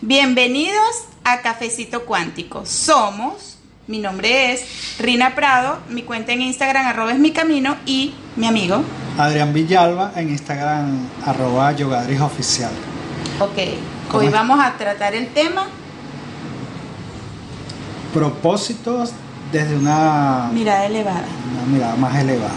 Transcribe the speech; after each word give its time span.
Bienvenidos 0.00 1.04
a 1.24 1.40
Cafecito 1.42 2.04
Cuántico. 2.04 2.64
Somos, 2.64 3.58
mi 3.88 3.98
nombre 3.98 4.52
es 4.52 4.62
Rina 5.00 5.34
Prado, 5.34 5.78
mi 5.88 6.02
cuenta 6.02 6.32
en 6.32 6.42
Instagram 6.42 6.86
arroba 6.86 7.12
es 7.12 7.18
mi 7.18 7.32
camino 7.32 7.76
y 7.84 8.14
mi 8.36 8.46
amigo. 8.46 8.82
Adrián 9.18 9.52
Villalba 9.52 10.12
en 10.14 10.28
Instagram 10.30 10.98
arroba 11.26 11.72
yogadris 11.72 12.20
oficial. 12.20 12.70
Ok, 13.40 13.58
¿Cómo 14.08 14.20
hoy 14.20 14.26
es? 14.26 14.32
vamos 14.32 14.60
a 14.60 14.76
tratar 14.76 15.14
el 15.14 15.28
tema 15.28 15.66
Propósitos 18.14 19.10
desde 19.52 19.76
una, 19.76 20.48
mirada 20.52 20.86
elevada. 20.86 21.24
una 21.52 21.62
mirada 21.76 21.96
más 21.96 22.16
elevada. 22.16 22.52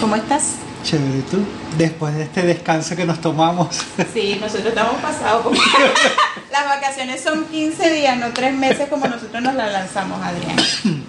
¿Cómo 0.00 0.16
estás? 0.16 0.56
Chévere, 0.84 1.18
¿y 1.18 1.22
tú? 1.22 1.38
Después 1.78 2.14
de 2.14 2.24
este 2.24 2.42
descanso 2.42 2.94
que 2.94 3.04
nos 3.04 3.20
tomamos. 3.20 3.68
Sí, 4.12 4.36
nosotros 4.40 4.66
estamos 4.68 4.94
pasados. 5.00 5.42
como- 5.42 5.56
Las 6.52 6.64
vacaciones 6.66 7.20
son 7.22 7.46
15 7.46 7.90
días, 7.92 8.16
no 8.18 8.32
3 8.32 8.54
meses 8.54 8.88
como 8.88 9.06
nosotros 9.08 9.42
nos 9.42 9.54
la 9.54 9.68
lanzamos, 9.70 10.20
Adrián. 10.22 10.56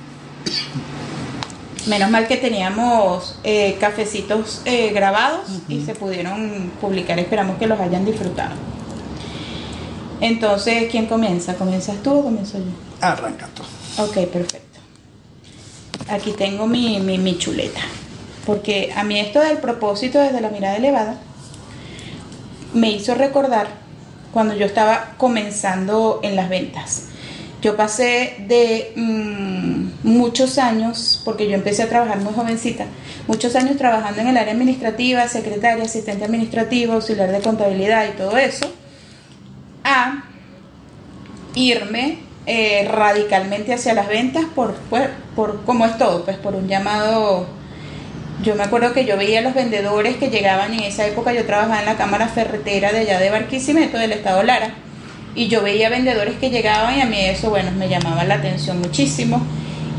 Menos 1.88 2.09
mal 2.09 2.27
que 2.27 2.38
teníamos 2.38 3.38
eh, 3.44 3.77
cafecitos 3.80 4.62
eh, 4.66 4.90
grabados 4.91 5.41
y 5.70 5.86
se 5.86 5.94
pudieron 5.94 6.72
publicar. 6.81 7.20
Esperamos 7.20 7.58
que 7.59 7.67
los 7.67 7.80
hayan 7.80 8.05
disfrutado. 8.05 8.55
Entonces, 10.20 10.88
¿quién 10.89 11.05
comienza? 11.05 11.53
¿Comienzas 11.55 12.02
tú 12.02 12.12
o 12.20 12.23
comienzo 12.23 12.58
yo? 12.58 12.66
Arranca 13.02 13.48
tú. 13.53 13.62
Ok, 14.02 14.14
perfecto. 14.31 14.80
Aquí 16.09 16.31
tengo 16.31 16.66
mi, 16.66 17.00
mi, 17.00 17.20
mi 17.20 17.38
chuleta. 17.38 17.81
Porque 18.45 18.94
a 18.95 19.04
mí 19.04 19.20
esto 19.20 19.40
del 19.40 19.58
propósito 19.58 20.20
desde 20.20 20.41
la 20.41 20.49
mirada 20.49 20.77
elevada 20.77 21.16
me 22.73 22.91
hizo 22.91 23.16
recordar 23.16 23.67
cuando 24.34 24.53
yo 24.53 24.66
estaba 24.66 25.13
comenzando 25.17 26.20
en 26.22 26.36
las 26.36 26.50
ventas. 26.50 27.03
Yo 27.62 27.76
pasé 27.76 28.36
de 28.48 28.94
mm, 28.95 30.08
muchos 30.08 30.59
años, 30.59 31.22
porque 31.25 31.47
yo 31.47 31.55
empecé 31.55 31.83
a 31.83 31.89
trabajar 31.89 32.20
muy 32.20 32.33
jovencita, 32.33 32.86
muchos 33.28 33.55
años 33.55 33.78
trabajando 33.78 34.22
en 34.22 34.28
el 34.28 34.38
área 34.38 34.53
administrativa, 34.53 35.27
secretaria, 35.27 35.83
asistente 35.83 36.25
administrativo, 36.25 36.94
auxiliar 36.94 37.31
de 37.31 37.39
contabilidad 37.39 38.08
y 38.08 38.17
todo 38.17 38.38
eso, 38.38 38.72
a 39.83 40.25
irme 41.55 42.20
eh, 42.45 42.88
radicalmente 42.92 43.73
hacia 43.73 43.95
las 43.95 44.08
ventas 44.08 44.45
por, 44.53 44.75
por, 44.75 45.09
por 45.36 45.64
como 45.64 45.86
es 45.86 45.98
todo, 45.98 46.23
pues 46.23 46.38
por 46.38 46.53
un 46.55 46.67
llamado. 46.67 47.48
Yo 48.44 48.55
me 48.55 48.64
acuerdo 48.64 48.94
que 48.94 49.05
yo 49.05 49.17
veía 49.17 49.39
a 49.39 49.41
los 49.41 49.53
vendedores 49.53 50.17
que 50.17 50.30
llegaban 50.30 50.73
en 50.73 50.83
esa 50.83 51.05
época, 51.05 51.33
yo 51.33 51.45
trabajaba 51.45 51.80
en 51.80 51.86
la 51.86 51.95
cámara 51.95 52.28
ferretera 52.28 52.92
de 52.92 53.00
allá 53.00 53.19
de 53.19 53.30
Barquisimeto, 53.30 53.97
del 53.97 54.11
estado 54.11 54.44
Lara, 54.44 54.72
y 55.36 55.47
yo 55.47 55.61
veía 55.61 55.89
vendedores 55.89 56.38
que 56.38 56.50
llegaban 56.50 56.97
y 56.97 57.02
a 57.02 57.05
mí 57.05 57.19
eso, 57.19 57.50
bueno, 57.50 57.72
me 57.72 57.88
llamaba 57.88 58.23
la 58.23 58.36
atención 58.36 58.80
muchísimo. 58.80 59.42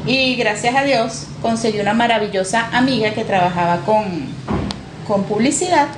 Y 0.07 0.37
gracias 0.37 0.75
a 0.77 0.85
Dios 0.85 1.27
conseguí 1.43 1.81
una 1.81 1.95
maravillosa 1.95 2.69
amiga 2.73 3.13
que 3.13 3.25
trabajaba 3.25 3.79
con, 3.85 4.05
con 5.07 5.25
publicidad. 5.25 5.89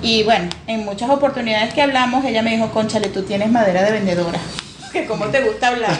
Y 0.00 0.22
bueno, 0.22 0.48
en 0.66 0.84
muchas 0.84 1.10
oportunidades 1.10 1.74
que 1.74 1.82
hablamos, 1.82 2.24
ella 2.24 2.42
me 2.42 2.52
dijo, 2.52 2.70
Conchale, 2.70 3.08
tú 3.08 3.22
tienes 3.22 3.50
madera 3.50 3.82
de 3.82 3.92
vendedora. 3.92 4.38
Que 4.92 5.06
cómo 5.06 5.24
te 5.24 5.40
gusta 5.40 5.68
hablar. 5.68 5.98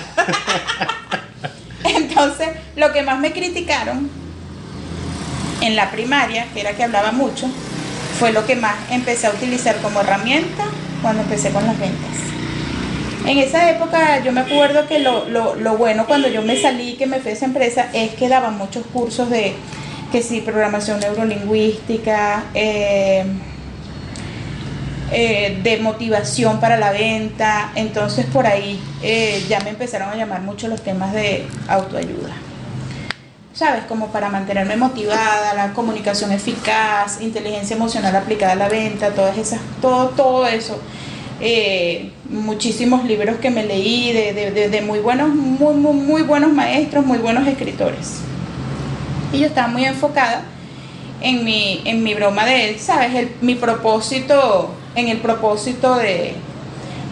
Entonces, 1.85 2.51
lo 2.77 2.93
que 2.93 3.03
más 3.03 3.19
me 3.19 3.33
criticaron 3.33 4.09
en 5.67 5.77
la 5.77 5.91
primaria, 5.91 6.47
que 6.53 6.61
era 6.61 6.73
que 6.73 6.85
hablaba 6.85 7.13
mucho, 7.13 7.49
fue 8.19 8.33
lo 8.33 8.47
que 8.47 8.57
más 8.57 8.75
empecé 8.91 9.27
a 9.27 9.31
utilizar 9.31 9.77
como 9.79 10.01
herramienta 10.01 10.65
cuando 11.03 11.23
empecé 11.23 11.51
con 11.51 11.67
las 11.67 11.79
ventas. 11.79 12.11
En 13.27 13.39
esa 13.39 13.71
época 13.71 14.23
yo 14.23 14.33
me 14.33 14.43
acuerdo 14.43 14.87
que 14.87 14.99
lo, 14.99 15.29
lo, 15.29 15.55
lo 15.55 15.77
bueno 15.77 16.07
cuando 16.07 16.29
yo 16.29 16.43
me 16.43 16.61
salí, 16.61 16.95
que 16.95 17.07
me 17.07 17.21
fui 17.21 17.31
a 17.31 17.35
esa 17.35 17.47
empresa, 17.47 17.89
es 17.93 18.15
que 18.15 18.29
daban 18.29 18.59
muchos 18.59 18.85
cursos 18.87 19.31
de, 19.31 19.55
que 20.13 20.23
sí, 20.23 20.43
programación 20.43 21.01
neurolingüística, 21.01 22.45
eh, 22.55 23.25
eh, 25.11 25.59
de 25.63 25.79
motivación 25.79 26.61
para 26.61 26.77
la 26.77 26.93
venta. 26.93 27.73
Entonces 27.75 28.27
por 28.27 28.47
ahí 28.47 28.81
eh, 29.03 29.45
ya 29.49 29.59
me 29.61 29.71
empezaron 29.71 30.11
a 30.11 30.17
llamar 30.17 30.43
mucho 30.43 30.69
los 30.69 30.83
temas 30.83 31.13
de 31.13 31.47
autoayuda. 31.67 32.44
¿Sabes? 33.55 33.85
Como 33.85 34.09
para 34.09 34.31
mantenerme 34.31 34.77
motivada, 34.77 35.55
la 35.55 35.73
comunicación 35.75 36.33
eficaz, 36.33 37.21
inteligencia 37.21 37.77
emocional 37.77 38.15
aplicada 38.17 38.53
a 38.53 38.57
la 38.57 38.69
venta, 38.69 39.11
todas 39.15 39.39
esas, 39.39 39.61
todo, 39.81 40.09
todo 40.09 40.47
eso. 40.49 40.77
Eh, 41.41 42.11
muchísimos 42.31 43.05
libros 43.05 43.37
que 43.37 43.51
me 43.51 43.65
leí 43.65 44.13
de, 44.13 44.33
de- 44.33 44.51
de- 44.51 44.69
de 44.71 44.81
muy 44.81 44.99
buenos, 44.99 45.29
muy, 45.35 45.75
muy, 45.75 45.93
muy 45.95 46.23
buenos 46.23 46.53
maestros, 46.53 47.07
muy 47.07 47.19
buenos 47.19 47.47
escritores. 47.47 48.15
Y 49.33 49.39
yo 49.41 49.47
estaba 49.47 49.69
muy 49.69 49.85
enfocada 49.85 50.43
en 51.21 51.45
mi, 51.45 51.81
en 51.85 52.03
mi 52.03 52.15
broma 52.15 52.45
de, 52.45 52.77
¿sabes? 52.81 53.15
El- 53.15 53.31
mi 53.41 53.55
propósito, 53.55 54.75
en 54.97 55.09
el 55.09 55.19
propósito 55.19 55.95
de, 55.95 56.35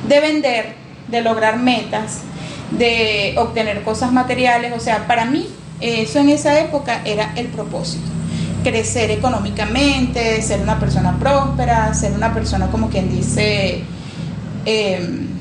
de 0.08 0.20
vender, 0.20 0.74
de 1.06 1.20
lograr 1.20 1.58
metas, 1.58 2.18
de 2.72 3.34
obtener 3.38 3.82
cosas 3.82 4.12
materiales. 4.12 4.72
O 4.76 4.80
sea, 4.80 5.06
para 5.06 5.24
mí, 5.24 5.48
eso 5.82 6.20
en 6.20 6.30
esa 6.30 6.60
época 6.60 7.02
era 7.04 7.32
el 7.36 7.48
propósito. 7.48 8.04
Crecer 8.62 9.10
económicamente, 9.10 10.40
ser 10.42 10.60
una 10.60 10.78
persona 10.78 11.18
próspera, 11.18 11.92
ser 11.94 12.12
una 12.12 12.32
persona 12.32 12.68
como 12.68 12.88
quien 12.88 13.10
dice... 13.10 13.82
em, 14.64 15.32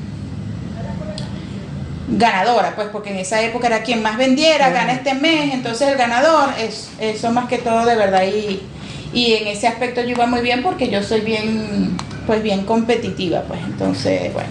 ganadora, 2.18 2.74
pues 2.74 2.88
porque 2.88 3.10
en 3.10 3.18
esa 3.18 3.40
época 3.42 3.68
era 3.68 3.82
quien 3.82 4.02
más 4.02 4.16
vendiera, 4.16 4.70
gana 4.70 4.92
este 4.92 5.14
mes, 5.14 5.54
entonces 5.54 5.88
el 5.88 5.96
ganador, 5.96 6.50
es, 6.58 6.90
eso 7.00 7.30
más 7.32 7.48
que 7.48 7.58
todo 7.58 7.86
de 7.86 7.96
verdad 7.96 8.22
y, 8.24 8.60
y 9.12 9.32
en 9.34 9.48
ese 9.48 9.68
aspecto 9.68 10.02
yo 10.02 10.10
iba 10.10 10.26
muy 10.26 10.40
bien 10.40 10.62
porque 10.62 10.90
yo 10.90 11.02
soy 11.02 11.20
bien, 11.20 11.96
pues 12.26 12.42
bien 12.42 12.64
competitiva, 12.64 13.42
pues 13.42 13.60
entonces, 13.64 14.32
bueno. 14.32 14.48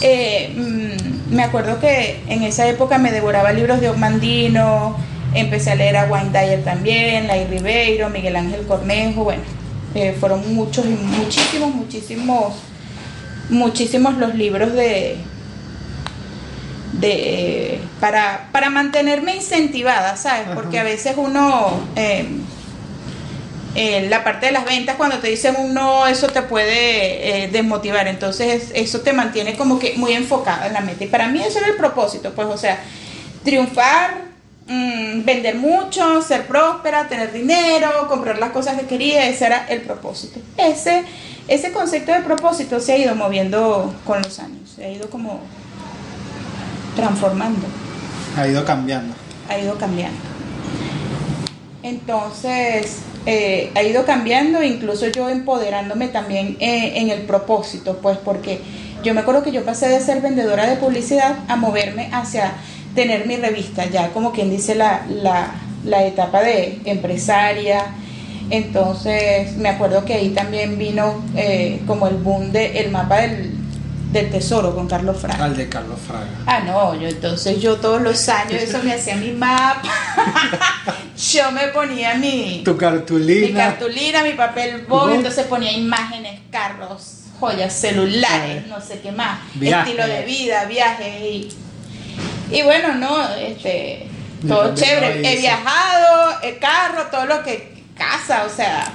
Eh, 0.00 0.52
mm, 0.56 1.13
me 1.30 1.42
acuerdo 1.42 1.80
que 1.80 2.22
en 2.28 2.42
esa 2.42 2.66
época 2.68 2.98
me 2.98 3.12
devoraba 3.12 3.52
libros 3.52 3.80
de 3.80 3.88
Osmandino, 3.88 4.96
empecé 5.34 5.72
a 5.72 5.74
leer 5.74 5.96
a 5.96 6.04
Wayne 6.06 6.30
Dyer 6.30 6.64
también, 6.64 7.26
Lai 7.26 7.46
Ribeiro, 7.46 8.10
Miguel 8.10 8.36
Ángel 8.36 8.66
Cornejo, 8.66 9.24
bueno, 9.24 9.42
eh, 9.94 10.16
fueron 10.18 10.54
muchos 10.54 10.84
y 10.86 10.90
muchísimos, 10.90 11.74
muchísimos 11.74 12.54
muchísimos 13.50 14.16
los 14.16 14.34
libros 14.34 14.72
de 14.72 15.16
de 16.92 17.80
para, 18.00 18.48
para 18.52 18.70
mantenerme 18.70 19.36
incentivada, 19.36 20.16
¿sabes? 20.16 20.48
Porque 20.54 20.78
a 20.78 20.84
veces 20.84 21.14
uno 21.16 21.72
eh, 21.96 22.26
la 23.74 24.22
parte 24.22 24.46
de 24.46 24.52
las 24.52 24.64
ventas 24.64 24.96
cuando 24.96 25.18
te 25.18 25.28
dicen 25.28 25.56
un 25.58 25.74
no, 25.74 26.06
eso 26.06 26.28
te 26.28 26.42
puede 26.42 27.44
eh, 27.44 27.48
desmotivar, 27.48 28.06
entonces 28.06 28.70
eso 28.74 29.00
te 29.00 29.12
mantiene 29.12 29.56
como 29.56 29.78
que 29.80 29.94
muy 29.96 30.12
enfocada 30.12 30.68
en 30.68 30.74
la 30.74 30.80
meta 30.80 31.02
y 31.04 31.08
para 31.08 31.26
mí 31.28 31.40
eso 31.42 31.58
era 31.58 31.68
el 31.68 31.76
propósito, 31.76 32.32
pues 32.34 32.46
o 32.46 32.56
sea, 32.56 32.78
triunfar, 33.42 34.22
mm, 34.68 35.24
vender 35.24 35.56
mucho, 35.56 36.22
ser 36.22 36.46
próspera, 36.46 37.08
tener 37.08 37.32
dinero, 37.32 38.06
comprar 38.08 38.38
las 38.38 38.50
cosas 38.50 38.78
que 38.78 38.86
quería, 38.86 39.26
ese 39.28 39.46
era 39.46 39.66
el 39.68 39.80
propósito. 39.82 40.38
Ese, 40.56 41.04
ese 41.48 41.72
concepto 41.72 42.12
de 42.12 42.20
propósito 42.20 42.78
se 42.78 42.92
ha 42.92 42.96
ido 42.98 43.14
moviendo 43.16 43.92
con 44.06 44.22
los 44.22 44.38
años, 44.38 44.70
se 44.76 44.84
ha 44.84 44.90
ido 44.90 45.10
como 45.10 45.40
transformando, 46.94 47.66
Ha 48.38 48.46
ido 48.46 48.64
cambiando. 48.64 49.14
ha 49.48 49.58
ido 49.58 49.76
cambiando. 49.76 50.20
Entonces, 51.82 52.98
eh, 53.26 53.70
ha 53.74 53.82
ido 53.82 54.04
cambiando, 54.04 54.62
incluso 54.62 55.08
yo 55.08 55.28
empoderándome 55.28 56.08
también 56.08 56.56
eh, 56.60 56.92
en 56.96 57.10
el 57.10 57.22
propósito, 57.22 57.98
pues 58.02 58.18
porque 58.18 58.60
yo 59.02 59.14
me 59.14 59.20
acuerdo 59.20 59.42
que 59.42 59.52
yo 59.52 59.64
pasé 59.64 59.88
de 59.88 60.00
ser 60.00 60.20
vendedora 60.20 60.66
de 60.66 60.76
publicidad 60.76 61.36
a 61.48 61.56
moverme 61.56 62.10
hacia 62.12 62.52
tener 62.94 63.26
mi 63.26 63.36
revista, 63.36 63.86
ya 63.86 64.10
como 64.10 64.32
quien 64.32 64.50
dice 64.50 64.74
la, 64.74 65.06
la, 65.08 65.54
la 65.84 66.04
etapa 66.04 66.42
de 66.42 66.80
empresaria. 66.84 67.86
Entonces, 68.50 69.56
me 69.56 69.70
acuerdo 69.70 70.04
que 70.04 70.14
ahí 70.14 70.30
también 70.30 70.78
vino 70.78 71.22
eh, 71.34 71.80
como 71.86 72.06
el 72.08 72.16
boom 72.16 72.52
del 72.52 72.76
el 72.76 72.90
mapa 72.90 73.22
del, 73.22 73.54
del 74.12 74.30
tesoro 74.30 74.74
con 74.74 74.86
Carlos 74.86 75.18
Fraga. 75.18 75.44
Al 75.44 75.56
de 75.56 75.68
Carlos 75.68 75.98
Fraga. 76.06 76.26
Ah, 76.46 76.60
no, 76.60 76.94
yo 76.94 77.08
entonces 77.08 77.60
yo 77.60 77.76
todos 77.76 78.00
los 78.02 78.28
años 78.28 78.62
eso 78.62 78.80
me 78.82 78.92
hacía 78.92 79.16
mi 79.16 79.32
mapa. 79.32 79.82
yo 81.16 81.50
me 81.52 81.68
ponía 81.68 82.14
mi, 82.14 82.62
Tu 82.64 82.72
mi 82.72 82.78
cartulina. 82.78 83.66
cartulina, 83.70 84.22
mi 84.22 84.32
papel 84.32 84.84
Ujú. 84.88 85.10
entonces 85.10 85.46
ponía 85.46 85.72
imágenes, 85.72 86.40
carros, 86.50 87.20
joyas, 87.38 87.72
celulares, 87.72 88.66
no 88.66 88.80
sé 88.80 89.00
qué 89.00 89.12
más, 89.12 89.38
estilo 89.60 90.06
de 90.06 90.22
vida, 90.24 90.64
viajes 90.64 91.20
y, 91.22 91.48
y 92.50 92.62
bueno, 92.62 92.94
no, 92.94 93.28
este, 93.36 94.06
Mi 94.42 94.48
todo 94.48 94.74
chévere. 94.74 95.20
He 95.32 95.38
viajado, 95.38 96.40
el 96.42 96.58
carro, 96.58 97.06
todo 97.10 97.26
lo 97.26 97.42
que 97.42 97.84
casa, 97.96 98.44
o 98.44 98.54
sea, 98.54 98.92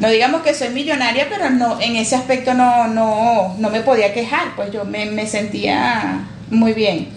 no 0.00 0.08
digamos 0.08 0.42
que 0.42 0.54
soy 0.54 0.70
millonaria, 0.70 1.26
pero 1.28 1.50
no, 1.50 1.80
en 1.80 1.96
ese 1.96 2.16
aspecto 2.16 2.54
no, 2.54 2.88
no, 2.88 3.54
no 3.58 3.70
me 3.70 3.80
podía 3.80 4.12
quejar, 4.14 4.54
pues 4.56 4.72
yo 4.72 4.84
me, 4.84 5.06
me 5.06 5.26
sentía 5.26 6.20
muy 6.50 6.72
bien. 6.72 7.08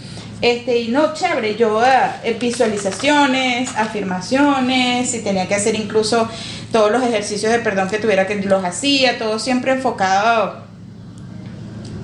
Este, 0.42 0.80
y 0.80 0.88
no, 0.90 1.14
chévere, 1.14 1.56
yo 1.56 1.82
eh, 1.84 2.38
visualizaciones, 2.40 3.70
afirmaciones, 3.76 5.10
si 5.10 5.22
tenía 5.22 5.48
que 5.48 5.56
hacer 5.56 5.76
incluso 5.76 6.28
todos 6.72 6.92
los 6.92 7.02
ejercicios 7.04 7.52
de 7.52 7.60
perdón 7.60 7.90
que 7.90 8.00
tuviera 8.00 8.28
que 8.28 8.36
los 8.42 8.64
hacía, 8.64 9.18
todo 9.18 9.40
siempre 9.40 9.72
enfocado 9.72 10.66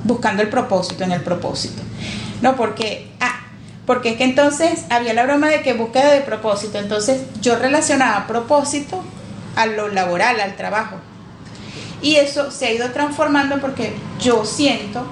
buscando 0.04 0.42
el 0.42 0.50
propósito, 0.50 1.04
en 1.04 1.12
el 1.12 1.22
propósito. 1.22 1.82
No, 2.42 2.56
porque, 2.56 3.12
ah, 3.20 3.42
porque 3.86 4.12
es 4.12 4.18
que 4.18 4.24
entonces 4.24 4.86
había 4.90 5.14
la 5.14 5.24
broma 5.24 5.50
de 5.50 5.62
que 5.62 5.74
búsqueda 5.74 6.14
de 6.14 6.22
propósito, 6.22 6.80
entonces 6.80 7.22
yo 7.42 7.58
relacionaba 7.58 8.28
propósito 8.28 9.04
a 9.56 9.66
lo 9.66 9.90
laboral, 9.90 10.40
al 10.40 10.56
trabajo. 10.56 10.96
Y 12.02 12.16
eso 12.16 12.50
se 12.50 12.66
ha 12.68 12.72
ido 12.72 12.92
transformando 12.92 13.60
porque 13.60 13.94
yo 14.20 14.46
siento 14.46 15.06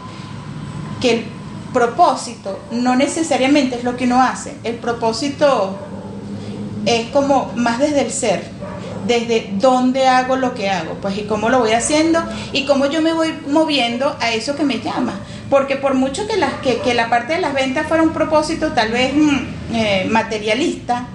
que 1.02 1.12
el 1.12 1.26
propósito 1.74 2.60
no 2.72 2.96
necesariamente 2.96 3.78
es 3.78 3.84
lo 3.84 3.96
que 3.96 4.06
uno 4.06 4.22
hace. 4.22 4.56
El 4.64 4.76
propósito 4.76 5.78
es 6.86 7.08
como 7.10 7.52
más 7.56 7.80
desde 7.80 8.02
el 8.02 8.12
ser, 8.12 8.44
desde 9.08 9.50
dónde 9.54 10.08
hago 10.08 10.36
lo 10.36 10.54
que 10.54 10.70
hago, 10.70 10.96
pues 10.96 11.18
y 11.18 11.24
cómo 11.24 11.50
lo 11.50 11.60
voy 11.60 11.72
haciendo 11.72 12.24
y 12.54 12.66
cómo 12.66 12.86
yo 12.88 13.02
me 13.02 13.14
voy 13.14 13.34
moviendo 13.48 14.16
a 14.20 14.32
eso 14.32 14.56
que 14.56 14.64
me 14.64 14.80
llama. 14.80 15.20
Porque 15.50 15.76
por 15.78 15.96
mucho 15.96 16.28
que, 16.28 16.38
las, 16.38 16.54
que, 16.62 16.94
la 16.94 17.10
parte 17.10 17.34
de 17.34 17.42
las 17.42 17.54
ventas 17.54 17.88
fuera 17.88 18.04
un 18.04 18.14
propósito 18.14 18.72
tal 18.74 18.92
vez 18.92 19.14
mm, 19.16 19.38
eh, 19.74 20.08
materialista, 20.10 21.08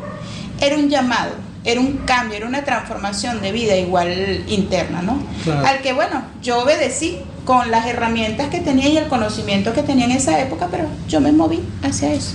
era 0.61 0.77
un 0.77 0.89
llamado, 0.89 1.33
era 1.65 1.81
un 1.81 1.99
cambio, 1.99 2.37
era 2.37 2.47
una 2.47 2.65
transformación 2.65 3.41
de 3.41 3.53
vida 3.53 3.77
igual 3.77 4.45
interna, 4.49 5.03
¿no? 5.03 5.19
Al 5.65 5.81
que, 5.83 5.93
bueno, 5.93 6.23
yo 6.43 6.63
obedecí 6.63 7.21
con 7.45 7.71
las 7.71 7.87
herramientas 7.87 8.49
que 8.49 8.61
tenía 8.61 8.89
y 8.89 8.97
el 8.97 9.09
conocimiento 9.09 9.73
que 9.73 9.83
tenía 9.83 10.07
en 10.07 10.13
esa 10.13 10.41
época, 10.41 10.69
pero 10.71 10.87
yo 11.09 11.21
me 11.21 11.33
moví 11.33 11.61
hacia 11.83 12.13
eso. 12.13 12.33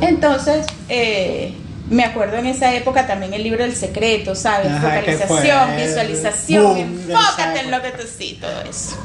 Entonces, 0.00 0.66
eh, 0.88 1.54
me 1.88 2.04
acuerdo 2.04 2.36
en 2.36 2.46
esa 2.46 2.74
época 2.74 3.06
también 3.06 3.32
el 3.32 3.42
libro 3.42 3.62
del 3.62 3.74
secreto, 3.74 4.34
¿sabes? 4.34 4.72
Focalización, 4.80 5.76
visualización, 5.76 6.76
enfócate 6.76 7.60
en 7.60 7.70
lo 7.70 7.80
que 7.80 7.90
tú 7.92 8.02
sí, 8.06 8.38
todo 8.40 8.60
eso. 8.68 8.96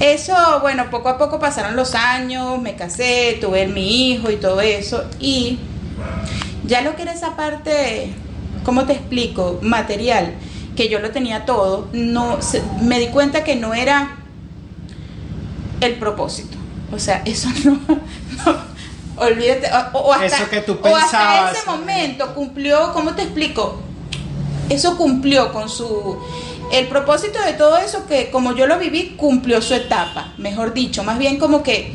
Eso, 0.00 0.34
bueno, 0.60 0.90
poco 0.90 1.08
a 1.08 1.18
poco 1.18 1.38
pasaron 1.38 1.76
los 1.76 1.94
años, 1.94 2.60
me 2.60 2.74
casé, 2.74 3.38
tuve 3.40 3.68
mi 3.68 4.10
hijo 4.10 4.30
y 4.30 4.36
todo 4.36 4.60
eso, 4.60 5.04
y 5.20 5.60
ya 6.64 6.82
lo 6.82 6.96
que 6.96 7.02
era 7.02 7.12
esa 7.12 7.36
parte, 7.36 8.12
¿cómo 8.64 8.84
te 8.84 8.94
explico? 8.94 9.60
Material, 9.62 10.34
que 10.76 10.88
yo 10.88 10.98
lo 11.00 11.10
tenía 11.10 11.44
todo, 11.44 11.88
no 11.92 12.38
me 12.80 12.98
di 12.98 13.08
cuenta 13.08 13.44
que 13.44 13.56
no 13.56 13.74
era 13.74 14.16
el 15.80 15.94
propósito. 15.96 16.56
O 16.92 16.98
sea, 16.98 17.22
eso 17.24 17.48
no, 17.64 17.78
olvídate, 19.16 19.70
o, 19.92 20.12
hasta, 20.12 20.26
eso 20.26 20.50
que 20.50 20.60
tú 20.60 20.80
pensabas. 20.80 21.56
ese 21.56 21.66
momento 21.66 22.34
cumplió, 22.34 22.92
¿cómo 22.92 23.14
te 23.14 23.22
explico? 23.22 23.80
Eso 24.68 24.96
cumplió 24.96 25.52
con 25.52 25.68
su 25.68 26.18
el 26.72 26.88
propósito 26.88 27.38
de 27.42 27.52
todo 27.52 27.76
eso 27.76 28.06
que 28.06 28.30
como 28.30 28.54
yo 28.54 28.66
lo 28.66 28.78
viví 28.78 29.14
cumplió 29.18 29.60
su 29.60 29.74
etapa, 29.74 30.32
mejor 30.38 30.72
dicho, 30.72 31.04
más 31.04 31.18
bien 31.18 31.38
como 31.38 31.62
que 31.62 31.94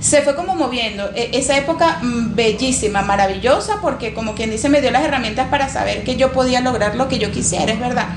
se 0.00 0.22
fue 0.22 0.34
como 0.36 0.54
moviendo. 0.54 1.10
E, 1.14 1.30
esa 1.34 1.56
época 1.56 1.98
mm, 2.02 2.34
bellísima, 2.34 3.02
maravillosa, 3.02 3.78
porque 3.80 4.14
como 4.14 4.34
quien 4.34 4.50
dice, 4.50 4.68
me 4.68 4.80
dio 4.80 4.90
las 4.90 5.04
herramientas 5.04 5.48
para 5.48 5.68
saber 5.68 6.04
que 6.04 6.16
yo 6.16 6.32
podía 6.32 6.60
lograr 6.60 6.96
lo 6.96 7.08
que 7.08 7.18
yo 7.18 7.30
quisiera, 7.30 7.72
es 7.72 7.80
verdad. 7.80 8.08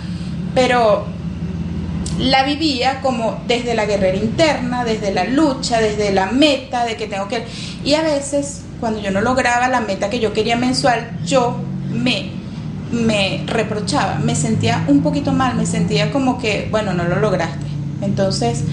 Pero 0.53 1.05
la 2.19 2.43
vivía 2.43 2.99
como 3.01 3.41
desde 3.47 3.73
la 3.75 3.85
guerrera 3.85 4.17
interna, 4.17 4.83
desde 4.83 5.13
la 5.13 5.23
lucha, 5.23 5.79
desde 5.79 6.11
la 6.11 6.27
meta, 6.27 6.85
de 6.85 6.97
que 6.97 7.07
tengo 7.07 7.27
que... 7.27 7.45
Y 7.83 7.93
a 7.93 8.01
veces, 8.01 8.61
cuando 8.79 8.99
yo 8.99 9.11
no 9.11 9.21
lograba 9.21 9.69
la 9.69 9.79
meta 9.79 10.09
que 10.09 10.19
yo 10.19 10.33
quería 10.33 10.57
mensual, 10.57 11.17
yo 11.25 11.55
me, 11.89 12.31
me 12.91 13.43
reprochaba, 13.47 14.15
me 14.15 14.35
sentía 14.35 14.83
un 14.87 15.01
poquito 15.01 15.31
mal, 15.31 15.55
me 15.55 15.65
sentía 15.65 16.11
como 16.11 16.39
que, 16.39 16.67
bueno, 16.69 16.93
no 16.93 17.05
lo 17.05 17.19
lograste. 17.19 17.65
Entonces, 18.01 18.63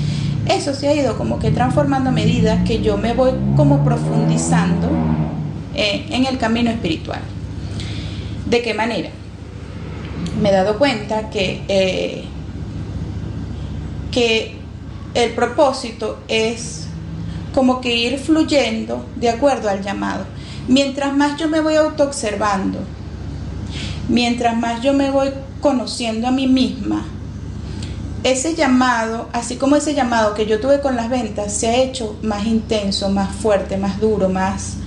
eso 0.49 0.75
se 0.75 0.89
ha 0.89 0.95
ido 0.95 1.17
como 1.17 1.39
que 1.39 1.51
transformando 1.51 2.11
a 2.11 2.13
medida 2.13 2.65
que 2.65 2.81
yo 2.81 2.97
me 2.97 3.15
voy 3.15 3.33
como 3.57 3.85
profundizando 3.85 4.89
eh, 5.75 6.07
en 6.11 6.25
el 6.27 6.39
camino 6.39 6.71
espiritual. 6.71 7.21
¿De 8.47 8.63
qué 8.63 8.75
manera? 8.75 9.11
Me 10.41 10.51
he 10.51 10.53
dado 10.53 10.79
cuenta 10.79 11.31
que, 11.31 11.63
eh, 11.69 12.25
que 14.11 14.57
el 15.15 15.31
propósito 15.31 16.19
es 16.29 16.87
como 17.55 17.81
que 17.81 17.97
ir 17.97 18.19
fluyendo 18.19 19.07
de 19.17 19.31
acuerdo 19.31 19.69
al 19.69 19.83
llamado. 19.83 20.25
Mientras 20.69 21.17
más 21.17 21.39
yo 21.39 21.49
me 21.49 21.61
voy 21.61 21.75
autoobservando, 21.75 22.79
mientras 24.09 24.57
más 24.57 24.83
yo 24.83 24.93
me 24.93 25.11
voy 25.11 25.31
conociendo 25.61 26.29
a 26.29 26.31
mí 26.31 26.47
misma, 26.47 27.05
ese 28.31 28.55
llamado, 28.55 29.29
así 29.33 29.57
como 29.57 29.77
ese 29.77 29.95
llamado 29.95 30.35
que 30.35 30.47
yo 30.47 30.61
tuve 30.61 30.81
con 30.81 30.97
las 30.97 31.09
ventas, 31.09 31.53
se 31.53 31.69
ha 31.69 31.77
hecho 31.77 32.19
más 32.23 32.47
intenso, 32.47 33.09
más 33.09 33.35
fuerte, 33.35 33.77
más 33.77 34.01
duro, 34.01 34.29
más 34.29 34.79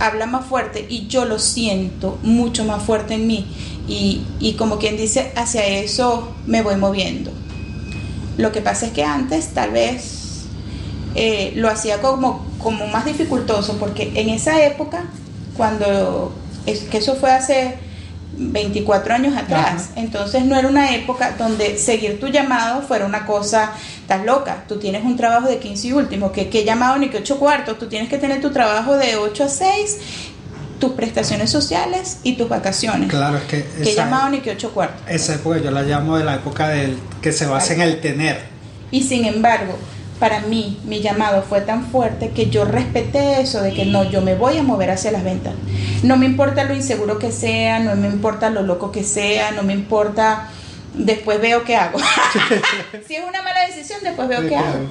habla 0.00 0.26
más 0.26 0.46
fuerte 0.46 0.84
y 0.88 1.06
yo 1.06 1.24
lo 1.24 1.38
siento 1.38 2.18
mucho 2.22 2.64
más 2.64 2.82
fuerte 2.82 3.14
en 3.14 3.26
mí 3.28 3.46
y, 3.86 4.54
como 4.58 4.78
quien 4.78 4.96
dice, 4.96 5.32
hacia 5.36 5.66
eso 5.66 6.32
me 6.46 6.62
voy 6.62 6.76
moviendo. 6.76 7.30
Lo 8.38 8.50
que 8.50 8.60
pasa 8.62 8.86
es 8.86 8.92
que 8.92 9.04
antes 9.04 9.48
tal 9.48 9.70
vez 9.70 10.46
eh, 11.14 11.52
lo 11.56 11.68
hacía 11.68 12.00
como, 12.00 12.46
como 12.58 12.86
más 12.86 13.04
dificultoso 13.04 13.76
porque 13.78 14.12
en 14.14 14.28
esa 14.30 14.64
época, 14.64 15.04
cuando 15.56 16.32
es, 16.66 16.80
que 16.80 16.98
eso 16.98 17.14
fue 17.16 17.30
hace 17.30 17.76
24 18.36 19.14
años 19.14 19.36
atrás. 19.36 19.90
Entonces 19.96 20.44
no 20.44 20.56
era 20.56 20.68
una 20.68 20.94
época 20.94 21.34
donde 21.38 21.78
seguir 21.78 22.18
tu 22.18 22.28
llamado 22.28 22.82
fuera 22.82 23.06
una 23.06 23.26
cosa, 23.26 23.72
tan 24.06 24.26
loca, 24.26 24.64
tú 24.68 24.78
tienes 24.78 25.04
un 25.04 25.16
trabajo 25.16 25.48
de 25.48 25.58
15 25.58 25.88
y 25.88 25.92
último, 25.92 26.32
que 26.32 26.48
qué 26.48 26.64
llamado 26.64 26.98
ni 26.98 27.08
que 27.08 27.18
8 27.18 27.38
cuartos, 27.38 27.78
tú 27.78 27.86
tienes 27.86 28.08
que 28.08 28.18
tener 28.18 28.40
tu 28.40 28.50
trabajo 28.50 28.96
de 28.96 29.16
8 29.16 29.44
a 29.44 29.48
6, 29.48 29.98
tus 30.78 30.92
prestaciones 30.92 31.50
sociales 31.50 32.18
y 32.22 32.34
tus 32.34 32.48
vacaciones. 32.48 33.08
Claro, 33.08 33.36
es 33.36 33.44
que... 33.44 33.64
¿Qué 33.82 33.94
llamado 33.94 34.30
ni 34.30 34.40
que 34.40 34.50
8 34.50 34.70
cuartos? 34.72 35.00
Esa 35.08 35.34
época 35.34 35.58
yo 35.58 35.70
la 35.70 35.82
llamo 35.82 36.18
de 36.18 36.24
la 36.24 36.36
época 36.36 36.68
del 36.68 36.98
que 37.20 37.32
se 37.32 37.46
basa 37.46 37.74
en 37.74 37.82
el 37.82 38.00
tener. 38.00 38.40
Y 38.90 39.02
sin 39.02 39.24
embargo, 39.24 39.78
para 40.22 40.38
mí 40.38 40.78
mi 40.84 41.00
llamado 41.00 41.42
fue 41.42 41.62
tan 41.62 41.90
fuerte 41.90 42.28
que 42.30 42.48
yo 42.48 42.64
respeté 42.64 43.40
eso 43.40 43.60
de 43.60 43.74
que 43.74 43.84
no, 43.84 44.08
yo 44.08 44.20
me 44.20 44.36
voy 44.36 44.56
a 44.56 44.62
mover 44.62 44.92
hacia 44.92 45.10
las 45.10 45.24
ventas. 45.24 45.52
No 46.04 46.16
me 46.16 46.26
importa 46.26 46.62
lo 46.62 46.74
inseguro 46.74 47.18
que 47.18 47.32
sea, 47.32 47.80
no 47.80 47.96
me 47.96 48.06
importa 48.06 48.48
lo 48.48 48.62
loco 48.62 48.92
que 48.92 49.02
sea, 49.02 49.50
no 49.50 49.64
me 49.64 49.72
importa, 49.72 50.48
después 50.94 51.40
veo 51.40 51.64
qué 51.64 51.74
hago. 51.74 51.98
si 53.08 53.16
es 53.16 53.24
una 53.28 53.42
mala 53.42 53.66
decisión, 53.66 53.98
después 54.04 54.28
veo 54.28 54.48
qué 54.48 54.54
hago. 54.54 54.88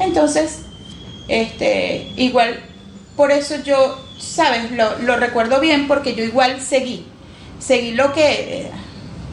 Entonces, 0.00 0.58
este, 1.28 2.12
igual, 2.16 2.60
por 3.16 3.32
eso 3.32 3.56
yo, 3.64 3.98
sabes, 4.18 4.70
lo, 4.72 4.98
lo 4.98 5.16
recuerdo 5.16 5.60
bien 5.60 5.88
porque 5.88 6.14
yo 6.14 6.24
igual 6.24 6.60
seguí, 6.60 7.06
seguí 7.58 7.92
lo 7.92 8.12
que, 8.12 8.68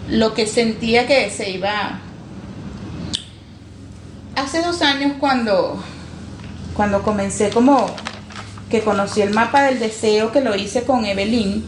lo 0.07 0.33
que 0.33 0.47
sentía 0.47 1.07
que 1.07 1.29
se 1.29 1.49
iba 1.49 1.99
hace 4.35 4.61
dos 4.61 4.81
años 4.81 5.13
cuando, 5.19 5.81
cuando 6.75 7.01
comencé 7.03 7.49
como 7.49 7.87
que 8.69 8.81
conocí 8.81 9.21
el 9.21 9.31
mapa 9.31 9.63
del 9.63 9.79
deseo 9.79 10.31
que 10.31 10.41
lo 10.41 10.55
hice 10.55 10.83
con 10.83 11.05
Evelyn, 11.05 11.63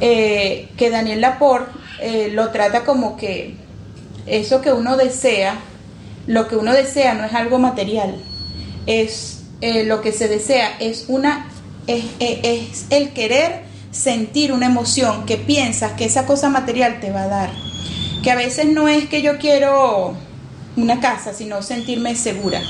eh, 0.00 0.68
que 0.76 0.90
Daniel 0.90 1.20
Laporte 1.20 1.72
eh, 2.00 2.30
lo 2.32 2.50
trata 2.50 2.84
como 2.84 3.16
que 3.16 3.56
eso 4.26 4.62
que 4.62 4.72
uno 4.72 4.96
desea, 4.96 5.58
lo 6.26 6.48
que 6.48 6.56
uno 6.56 6.72
desea 6.72 7.14
no 7.14 7.24
es 7.24 7.34
algo 7.34 7.58
material, 7.58 8.16
es 8.86 9.42
eh, 9.60 9.84
lo 9.84 10.00
que 10.00 10.12
se 10.12 10.28
desea, 10.28 10.76
es 10.78 11.06
una 11.08 11.48
es, 11.86 12.04
es 12.20 12.86
el 12.90 13.10
querer 13.10 13.62
sentir 13.90 14.52
una 14.52 14.66
emoción 14.66 15.26
que 15.26 15.36
piensas 15.36 15.92
que 15.92 16.04
esa 16.04 16.24
cosa 16.24 16.48
material 16.48 17.00
te 17.00 17.10
va 17.10 17.24
a 17.24 17.28
dar. 17.28 17.50
Que 18.22 18.30
a 18.30 18.36
veces 18.36 18.66
no 18.66 18.86
es 18.86 19.08
que 19.08 19.22
yo 19.22 19.38
quiero 19.38 20.14
una 20.76 21.00
casa, 21.00 21.32
sino 21.34 21.62
sentirme 21.62 22.16
segura. 22.16 22.60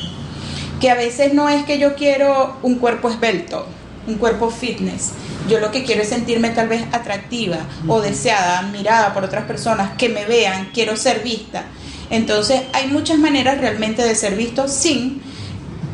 Que 0.80 0.90
a 0.90 0.95
veces 0.95 1.35
no 1.35 1.49
es 1.49 1.64
que 1.64 1.78
yo 1.78 1.95
quiero 1.95 2.57
un 2.62 2.76
cuerpo 2.76 3.11
esbelto, 3.11 3.66
un 4.07 4.16
cuerpo 4.16 4.50
fitness. 4.50 5.11
Yo 5.49 5.59
lo 5.61 5.71
que 5.71 5.85
quiero 5.85 6.02
es 6.02 6.09
sentirme 6.09 6.50
tal 6.50 6.69
vez 6.69 6.83
atractiva 6.92 7.59
o 7.87 8.00
deseada, 8.00 8.61
admirada 8.61 9.12
por 9.12 9.25
otras 9.25 9.45
personas, 9.45 9.97
que 9.97 10.09
me 10.09 10.25
vean, 10.25 10.71
quiero 10.73 10.97
ser 10.97 11.23
vista. 11.23 11.64
Entonces 12.11 12.62
hay 12.73 12.88
muchas 12.88 13.19
maneras 13.19 13.59
realmente 13.59 14.02
de 14.02 14.14
ser 14.14 14.37
visto 14.37 14.69
sin 14.69 15.23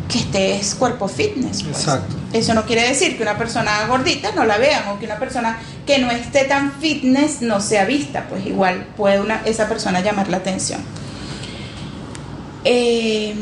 que 0.09 0.19
estés 0.19 0.75
cuerpo 0.75 1.09
fitness. 1.09 1.63
pues. 1.63 1.79
Exacto. 1.79 2.15
Eso 2.33 2.55
no 2.55 2.65
quiere 2.65 2.89
decir 2.89 3.17
que 3.17 3.23
una 3.23 3.39
persona 3.39 3.87
gordita 3.87 4.33
no 4.33 4.45
la 4.45 4.59
vean 4.59 4.89
o 4.89 4.99
que 4.99 5.07
una 5.07 5.19
persona 5.19 5.59
que 5.87 5.99
no 5.99 6.11
esté 6.11 6.45
tan 6.45 6.73
fitness 6.73 7.43
no 7.43 7.61
sea 7.61 7.85
vista, 7.85 8.27
pues 8.29 8.47
igual 8.47 8.87
puede 8.97 9.21
una, 9.21 9.43
esa 9.45 9.69
persona 9.69 10.01
llamar 10.01 10.29
la 10.29 10.39
atención. 10.39 10.81
Eh, 12.69 13.35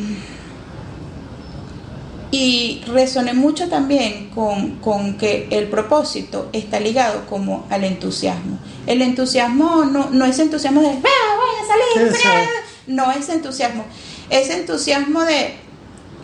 y 2.31 2.83
resoné 2.89 3.33
mucho 3.33 3.69
también 3.69 4.29
con, 4.35 4.77
con 4.81 5.15
que 5.15 5.47
el 5.51 5.69
propósito 5.69 6.49
está 6.53 6.81
ligado 6.81 7.27
como 7.27 7.65
al 7.71 7.85
entusiasmo. 7.85 8.59
El 8.89 9.03
entusiasmo 9.03 9.85
no, 9.85 10.11
no 10.11 10.25
es 10.25 10.39
entusiasmo 10.41 10.81
de, 10.81 10.89
"Ah, 10.89 11.37
voy 11.37 11.51
a 11.63 11.67
salir, 11.69 12.13
ah", 12.27 12.45
no 12.89 13.13
es 13.13 13.29
entusiasmo. 13.29 13.85
Es 14.31 14.51
entusiasmo 14.51 15.23
de 15.23 15.55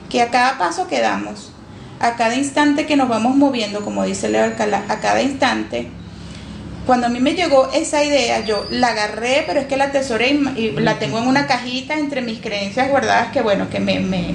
que 0.09 0.21
a 0.23 0.30
cada 0.30 0.59
paso 0.59 0.88
que 0.88 1.00
damos, 1.00 1.52
a 2.00 2.16
cada 2.16 2.35
instante 2.35 2.87
que 2.87 2.97
nos 2.97 3.09
vamos 3.09 3.37
moviendo, 3.37 3.85
como 3.85 4.02
dice 4.04 4.28
Leo 4.28 4.42
Alcalá, 4.42 4.85
a 4.88 4.99
cada 4.99 5.23
instante, 5.23 5.88
cuando 6.87 7.06
a 7.06 7.10
mí 7.10 7.20
me 7.20 7.34
llegó 7.34 7.70
esa 7.72 8.02
idea, 8.02 8.44
yo 8.44 8.66
la 8.70 8.88
agarré, 8.88 9.44
pero 9.46 9.60
es 9.60 9.66
que 9.66 9.76
la 9.76 9.84
atesoré 9.84 10.30
y, 10.30 10.60
y 10.60 10.70
la 10.72 10.99
tengo 10.99 11.18
en 11.18 11.26
una 11.28 11.46
cajita 11.46 11.94
entre 11.94 12.22
mis 12.22 12.40
creencias 12.40 12.88
guardadas, 12.88 13.30
que 13.32 13.42
bueno, 13.42 13.68
que 13.70 13.80
me, 13.80 14.00
me- 14.00 14.34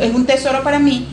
es 0.00 0.12
un 0.14 0.26
tesoro 0.26 0.62
para 0.62 0.78
mí, 0.78 1.06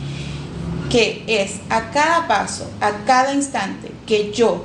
que 0.90 1.22
es 1.26 1.60
a 1.68 1.90
cada 1.90 2.26
paso, 2.26 2.68
a 2.80 3.04
cada 3.06 3.32
instante 3.34 3.90
que 4.06 4.32
yo 4.32 4.64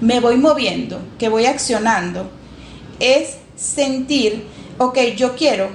me 0.00 0.18
voy 0.20 0.36
moviendo, 0.36 1.00
que 1.18 1.28
voy 1.28 1.46
accionando, 1.46 2.30
es 2.98 3.36
sentir, 3.56 4.44
ok, 4.78 4.98
yo 5.16 5.36
quiero 5.36 5.68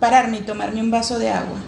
pararme 0.00 0.38
y 0.38 0.40
tomarme 0.40 0.80
un 0.80 0.90
vaso 0.90 1.18
de 1.18 1.30
agua. 1.30 1.58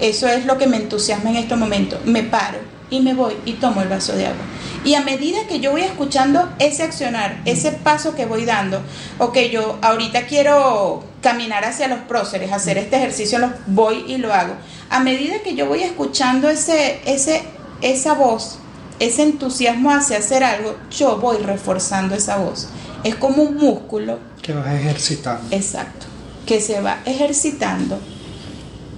Eso 0.00 0.26
es 0.28 0.46
lo 0.46 0.56
que 0.56 0.66
me 0.66 0.76
entusiasma 0.78 1.30
en 1.30 1.36
estos 1.36 1.58
momentos. 1.58 1.98
Me 2.06 2.22
paro 2.22 2.58
y 2.88 3.00
me 3.00 3.12
voy 3.12 3.34
y 3.44 3.54
tomo 3.54 3.82
el 3.82 3.88
vaso 3.88 4.14
de 4.14 4.26
agua. 4.26 4.44
Y 4.84 4.94
a 4.94 5.02
medida 5.02 5.40
que 5.46 5.60
yo 5.60 5.72
voy 5.72 5.82
escuchando 5.82 6.48
ese 6.58 6.82
accionar, 6.82 7.42
ese 7.44 7.70
paso 7.72 8.14
que 8.14 8.24
voy 8.24 8.44
dando, 8.46 8.80
ok, 9.18 9.36
yo 9.52 9.78
ahorita 9.82 10.26
quiero 10.26 11.04
caminar 11.20 11.64
hacia 11.66 11.86
los 11.86 11.98
próceres, 12.00 12.50
hacer 12.50 12.78
este 12.78 12.96
ejercicio, 12.96 13.38
lo- 13.38 13.52
voy 13.66 14.04
y 14.08 14.16
lo 14.16 14.32
hago. 14.32 14.54
A 14.88 15.00
medida 15.00 15.40
que 15.44 15.54
yo 15.54 15.66
voy 15.66 15.82
escuchando 15.82 16.48
ese, 16.48 17.00
ese, 17.04 17.42
esa 17.82 18.14
voz, 18.14 18.58
ese 19.00 19.22
entusiasmo 19.24 19.90
hacia 19.90 20.16
hacer 20.16 20.42
algo, 20.44 20.74
yo 20.90 21.18
voy 21.18 21.36
reforzando 21.38 22.14
esa 22.14 22.38
voz. 22.38 22.68
Es 23.04 23.14
como 23.16 23.42
un 23.42 23.56
músculo 23.56 24.18
Que 24.42 24.52
vas 24.54 24.72
ejercitando. 24.74 25.42
Exacto, 25.54 26.06
que 26.46 26.60
se 26.62 26.80
va 26.80 27.00
ejercitando 27.04 27.98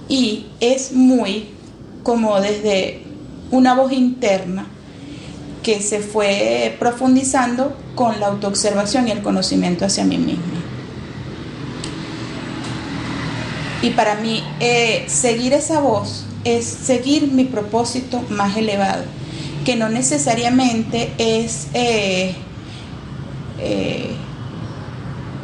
y 0.07 0.47
es 0.59 0.91
muy 0.93 1.49
como 2.03 2.39
desde 2.39 3.03
una 3.51 3.73
voz 3.75 3.91
interna 3.93 4.67
que 5.63 5.81
se 5.81 5.99
fue 5.99 6.75
profundizando 6.77 7.75
con 7.95 8.19
la 8.19 8.27
autoobservación 8.27 9.07
y 9.07 9.11
el 9.11 9.21
conocimiento 9.21 9.85
hacia 9.85 10.03
mí 10.03 10.17
misma. 10.17 10.43
Y 13.81 13.91
para 13.91 14.15
mí, 14.15 14.43
eh, 14.59 15.05
seguir 15.07 15.53
esa 15.53 15.79
voz 15.79 16.25
es 16.43 16.65
seguir 16.65 17.31
mi 17.31 17.45
propósito 17.45 18.23
más 18.29 18.55
elevado, 18.55 19.03
que 19.65 19.75
no 19.75 19.89
necesariamente 19.89 21.11
es 21.17 21.67
eh, 21.73 22.33
eh, 23.59 24.11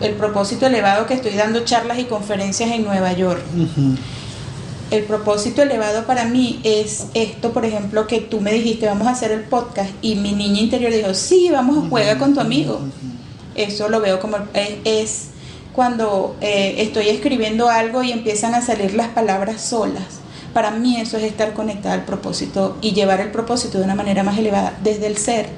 el 0.02 0.14
propósito 0.14 0.68
elevado 0.68 1.06
que 1.06 1.14
estoy 1.14 1.34
dando 1.34 1.66
charlas 1.66 2.00
y 2.00 2.06
conferencias 2.06 2.72
en 2.72 2.84
Nueva 2.86 3.12
York. 3.14 3.42
El 4.92 5.04
propósito 5.04 5.62
elevado 5.62 6.06
para 6.08 6.26
mí 6.26 6.60
es 6.64 7.08
esto, 7.14 7.54
por 7.54 7.64
ejemplo, 7.64 8.08
que 8.08 8.22
tú 8.22 8.42
me 8.42 8.52
dijiste, 8.52 8.88
vamos 8.88 9.08
a 9.08 9.12
hacer 9.12 9.32
el 9.32 9.42
podcast, 9.42 9.92
y 10.02 10.16
mi 10.16 10.32
niña 10.32 10.62
interior 10.62 10.92
dijo, 10.92 11.14
sí, 11.14 11.50
vamos, 11.52 11.90
juega 11.90 12.18
con 12.18 12.34
tu 12.34 12.40
amigo. 12.40 12.80
Eso 13.54 13.88
lo 13.90 14.02
veo 14.02 14.20
como 14.20 14.38
es, 14.54 14.78
es 14.86 15.28
cuando 15.74 16.36
eh, 16.42 16.76
estoy 16.80 17.10
escribiendo 17.10 17.70
algo 17.70 18.02
y 18.02 18.12
empiezan 18.12 18.56
a 18.56 18.62
salir 18.62 18.96
las 18.96 19.10
palabras 19.10 19.62
solas. 19.62 20.20
Para 20.54 20.72
mí 20.72 21.00
eso 21.00 21.18
es 21.18 21.24
estar 21.24 21.54
conectada 21.54 21.94
al 21.94 22.06
propósito 22.06 22.78
y 22.82 22.94
llevar 22.94 23.22
el 23.22 23.32
propósito 23.32 23.78
de 23.78 23.84
una 23.84 23.96
manera 23.96 24.24
más 24.24 24.40
elevada, 24.40 24.78
desde 24.84 25.06
el 25.06 25.18
ser 25.18 25.50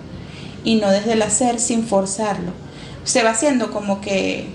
y 0.65 0.75
no 0.75 0.91
desde 0.91 1.13
el 1.13 1.21
hacer 1.21 1.59
sin 1.59 1.87
forzarlo. 1.87 2.51
Se 3.05 3.23
va 3.23 3.29
haciendo 3.29 3.71
como 3.71 4.01
que 4.01 4.49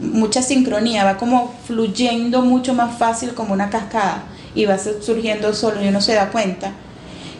mucha 0.00 0.42
sincronía, 0.42 1.04
va 1.04 1.16
como 1.16 1.54
fluyendo 1.66 2.42
mucho 2.42 2.74
más 2.74 2.96
fácil 2.98 3.34
como 3.34 3.52
una 3.52 3.70
cascada 3.70 4.24
y 4.54 4.64
va 4.64 4.78
su- 4.78 5.02
surgiendo 5.02 5.52
solo 5.54 5.82
y 5.82 5.88
uno 5.88 6.00
se 6.00 6.14
da 6.14 6.30
cuenta 6.30 6.72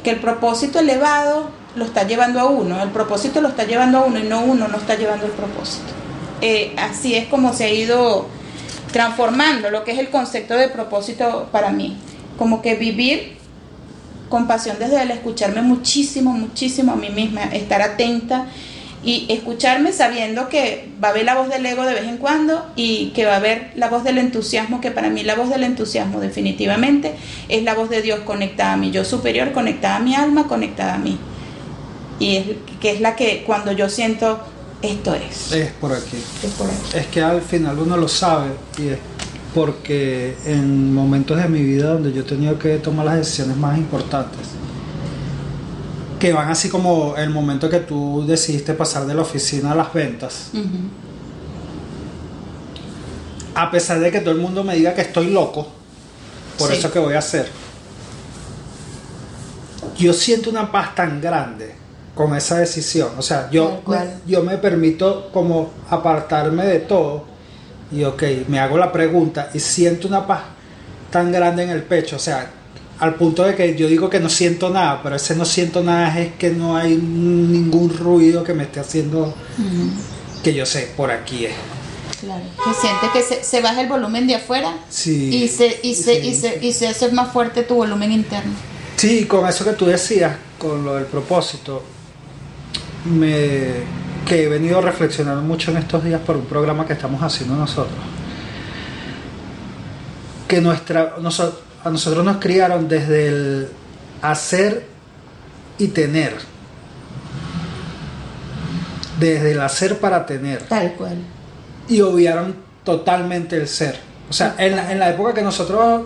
que 0.03 0.11
el 0.11 0.21
propósito 0.21 0.79
elevado 0.81 1.51
lo 1.77 1.85
está 1.85 2.07
llevando 2.07 2.41
a 2.41 2.47
uno, 2.47 2.83
el 2.83 2.91
propósito 2.91 3.41
lo 3.41 3.49
está 3.49 3.65
llevando 3.65 3.99
a 3.99 4.05
uno 4.05 4.19
y 4.19 4.25
no 4.25 4.41
uno 4.41 4.69
no 4.69 4.77
está 4.77 4.97
llevando 4.97 5.27
el 5.27 5.33
propósito. 5.33 5.87
Eh, 6.41 6.75
así 6.77 7.15
es 7.15 7.27
como 7.29 7.53
se 7.53 7.65
ha 7.65 7.71
ido 7.71 8.27
transformando 8.93 9.71
lo 9.71 9.85
que 9.85 9.93
es 9.93 9.99
el 9.99 10.09
concepto 10.09 10.55
de 10.55 10.69
propósito 10.69 11.49
para 11.53 11.71
mí, 11.71 11.97
como 12.39 12.63
que 12.63 12.75
vivir 12.75 13.37
con 14.29 14.47
pasión 14.47 14.77
desde 14.79 15.03
el 15.03 15.11
escucharme 15.11 15.63
muchísimo, 15.63 16.33
muchísimo 16.33 16.93
a 16.93 16.97
mí 16.97 17.11
misma, 17.11 17.45
estar 17.45 17.83
atenta 17.83 18.47
y 19.05 19.27
escucharme 19.29 19.93
sabiendo 19.93 20.49
que 20.49 20.89
va 21.03 21.09
a 21.09 21.11
haber 21.13 21.25
la 21.25 21.37
voz 21.37 21.49
del 21.49 21.65
ego 21.65 21.85
de 21.85 21.95
vez 21.95 22.05
en 22.05 22.19
cuando 22.19 22.67
y 22.75 23.11
que 23.11 23.25
va 23.25 23.35
a 23.35 23.37
haber 23.37 23.71
la 23.77 23.89
voz 23.89 24.05
del 24.05 24.19
entusiasmo, 24.19 24.81
que 24.81 24.91
para 24.91 25.09
mí 25.09 25.23
la 25.23 25.37
voz 25.37 25.51
del 25.51 25.63
entusiasmo 25.63 26.21
definitivamente 26.21 27.15
es 27.49 27.63
la 27.63 27.75
voz 27.75 27.91
de 27.91 28.03
Dios 28.03 28.21
conectada 28.21 28.73
a 28.73 28.77
mi 28.77 28.91
yo 28.91 29.05
superior, 29.05 29.53
conectada 29.53 29.97
a 29.97 30.01
mi 30.01 30.15
alma, 30.15 30.49
conectada 30.49 30.95
a 30.95 30.99
mí. 30.99 31.19
Y 32.19 32.37
es, 32.37 32.47
que 32.81 32.91
es 32.91 33.01
la 33.01 33.15
que 33.15 33.45
cuando 33.47 33.71
yo 33.73 33.89
siento 33.89 34.41
esto 34.83 35.15
es. 35.15 35.53
Es 35.53 35.73
por 35.73 35.93
aquí. 35.93 36.17
Es 36.43 36.51
por 36.53 36.67
aquí. 36.67 36.99
Es 36.99 37.07
que 37.07 37.23
al 37.23 37.43
final 37.43 37.79
uno 37.79 37.97
lo 37.97 38.09
sabe 38.09 38.51
y 38.79 38.89
es 38.89 38.99
porque 39.55 40.37
en 40.45 40.93
momentos 40.95 41.37
de 41.37 41.49
mi 41.49 41.63
vida 41.63 41.95
donde 41.95 42.13
yo 42.13 42.21
he 42.21 42.25
tenido 42.25 42.59
que 42.59 42.77
tomar 42.79 43.07
las 43.07 43.17
decisiones 43.17 43.57
más 43.57 43.79
importantes, 43.79 44.41
que 46.19 46.33
van 46.33 46.49
así 46.51 46.69
como 46.69 47.17
el 47.17 47.31
momento 47.31 47.69
que 47.71 47.81
tú 47.81 48.25
decidiste 48.27 48.75
pasar 48.75 49.07
de 49.07 49.15
la 49.15 49.23
oficina 49.23 49.73
a 49.73 49.75
las 49.75 49.93
ventas, 49.93 50.51
a 53.55 53.71
pesar 53.71 54.01
de 54.01 54.11
que 54.11 54.21
todo 54.21 54.33
el 54.33 54.39
mundo 54.41 54.63
me 54.65 54.75
diga 54.77 54.95
que 54.95 55.03
estoy 55.03 55.31
loco 55.31 55.67
por 56.59 56.71
Sí. 56.71 56.77
eso 56.79 56.91
que 56.91 56.99
voy 56.99 57.15
a 57.15 57.19
hacer, 57.19 57.49
yo 59.97 60.13
siento 60.13 60.51
una 60.51 60.71
paz 60.71 60.95
tan 60.95 61.21
grande 61.21 61.75
con 62.15 62.35
esa 62.35 62.59
decisión. 62.59 63.11
O 63.17 63.23
sea, 63.23 63.49
yo, 63.51 63.81
me, 63.87 63.99
yo 64.27 64.43
me 64.43 64.59
permito 64.59 65.31
como 65.33 65.71
apartarme 65.89 66.65
de 66.67 66.81
todo 66.81 67.25
y 67.93 68.05
ok, 68.05 68.23
me 68.49 68.59
hago 68.61 68.77
la 68.77 68.91
pregunta 68.93 69.51
y 69.55 69.61
siento 69.61 70.09
una 70.09 70.27
paz 70.27 70.43
tan 71.11 71.31
grande 71.33 71.63
en 71.65 71.71
el 71.71 71.83
pecho. 71.83 72.17
O 72.17 72.19
sea, 72.21 72.51
al 73.01 73.15
punto 73.15 73.45
de 73.45 73.55
que 73.55 73.77
yo 73.77 73.87
digo 73.87 74.11
que 74.11 74.19
no 74.21 74.29
siento 74.29 74.71
nada, 74.71 75.01
pero 75.03 75.17
ese 75.17 75.37
no 75.37 75.45
siento 75.45 75.83
nada 75.83 76.19
es 76.19 76.33
que 76.35 76.51
no 76.51 76.77
hay 76.77 76.97
ningún 76.97 77.97
ruido 77.97 78.43
que 78.45 78.55
me 78.55 78.65
esté 78.65 78.81
haciendo 78.81 79.35
que 80.43 80.53
yo 80.55 80.67
sé, 80.67 80.91
por 80.97 81.11
aquí 81.11 81.47
es. 81.47 81.55
Claro. 82.21 82.43
Que 82.65 82.75
sientes 82.81 83.11
que 83.13 83.23
se, 83.23 83.45
se 83.45 83.61
baja 83.61 83.81
el 83.81 83.89
volumen 83.89 84.27
de 84.27 84.35
afuera 84.35 84.73
Sí, 84.91 85.31
y, 85.33 85.47
se, 85.49 85.79
y, 85.85 85.95
se, 85.95 86.21
sí. 86.21 86.27
y, 86.29 86.35
se, 86.35 86.59
y 86.67 86.73
se 86.73 86.89
hace 86.89 87.13
más 87.13 87.33
fuerte 87.33 87.63
tu 87.63 87.77
volumen 87.77 88.11
interno. 88.11 88.53
Sí, 88.97 89.27
con 89.27 89.49
eso 89.49 89.65
que 89.65 89.73
tú 89.75 89.87
decías, 89.87 90.37
con 90.59 90.85
lo 90.85 90.97
del 90.97 91.05
propósito, 91.05 91.85
me, 93.05 93.75
que 94.27 94.43
he 94.45 94.49
venido 94.49 94.81
reflexionando 94.81 95.43
mucho 95.43 95.71
en 95.71 95.77
estos 95.77 96.03
días 96.03 96.21
por 96.21 96.37
un 96.37 96.47
programa 96.47 96.85
que 96.85 96.95
estamos 96.95 97.23
haciendo 97.23 97.55
nosotros. 97.55 97.95
Que 100.49 100.61
nuestra, 100.61 101.17
noso- 101.21 101.61
a 101.89 101.91
nosotros 101.91 102.25
nos 102.25 102.37
criaron 102.37 102.89
desde 102.89 103.29
el 103.29 103.69
hacer 104.23 104.87
y 105.79 105.89
tener. 105.89 106.35
Desde 109.19 109.53
el 109.53 109.61
hacer 109.61 109.99
para 109.99 110.27
tener. 110.27 110.63
Tal 110.63 110.93
cual. 110.95 111.17
Y 111.89 112.01
obviaron 112.01 112.55
totalmente 112.85 113.57
el 113.57 113.69
ser. 113.69 113.99
O 114.31 114.33
sea, 114.33 114.55
en 114.59 114.77
la, 114.77 114.93
en 114.93 114.99
la 114.99 115.11
época 115.11 115.35
que 115.35 115.43
nosotros 115.43 116.03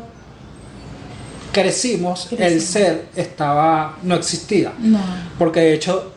crecimos, 1.52 2.28
el 2.38 2.60
ser 2.60 3.06
estaba, 3.14 3.98
no 4.02 4.14
existía. 4.14 4.72
No. 4.78 5.00
Porque 5.38 5.60
de 5.60 5.74
hecho 5.74 6.12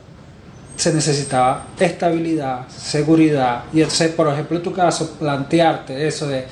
se 0.77 0.93
necesitaba 0.93 1.67
estabilidad, 1.79 2.67
seguridad. 2.69 3.63
Y 3.74 3.81
entonces, 3.81 4.12
por 4.12 4.31
ejemplo, 4.31 4.57
en 4.57 4.63
tu 4.63 4.74
caso, 4.74 5.12
plantearte 5.12 6.07
eso 6.07 6.27
de, 6.27 6.45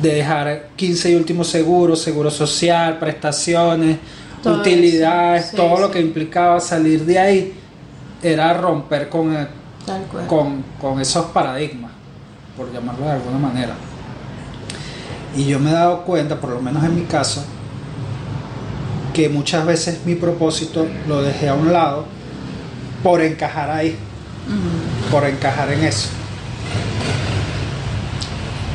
de 0.00 0.14
dejar 0.14 0.68
15 0.76 1.10
y 1.10 1.14
último 1.14 1.44
seguro, 1.44 1.94
seguro 1.96 2.30
social, 2.30 2.98
prestaciones, 2.98 3.98
Todo 4.42 4.60
utilidades, 4.60 5.46
sí, 5.50 5.56
todo 5.56 5.78
lo 5.80 5.90
que 5.90 6.00
implicaba 6.00 6.58
salir 6.60 7.04
de 7.04 7.18
ahí, 7.18 7.52
era 8.22 8.54
romper 8.54 9.08
con, 9.08 9.34
el- 9.34 9.48
con, 10.26 10.64
con 10.80 11.00
esos 11.00 11.26
paradigmas, 11.26 11.90
por 12.56 12.72
llamarlo 12.72 13.04
de 13.06 13.12
alguna 13.12 13.38
manera. 13.38 13.74
Y 15.36 15.44
yo 15.46 15.58
me 15.60 15.70
he 15.70 15.74
dado 15.74 16.02
cuenta, 16.02 16.40
por 16.40 16.50
lo 16.50 16.60
menos 16.60 16.82
en 16.84 16.94
mi 16.96 17.02
caso, 17.02 17.44
que 19.12 19.28
muchas 19.28 19.66
veces 19.66 20.00
mi 20.06 20.14
propósito 20.14 20.86
lo 21.08 21.22
dejé 21.22 21.48
a 21.48 21.54
un 21.54 21.72
lado 21.72 22.04
por 23.02 23.20
encajar 23.22 23.70
ahí, 23.70 23.96
por 25.10 25.24
encajar 25.26 25.72
en 25.72 25.84
eso. 25.84 26.08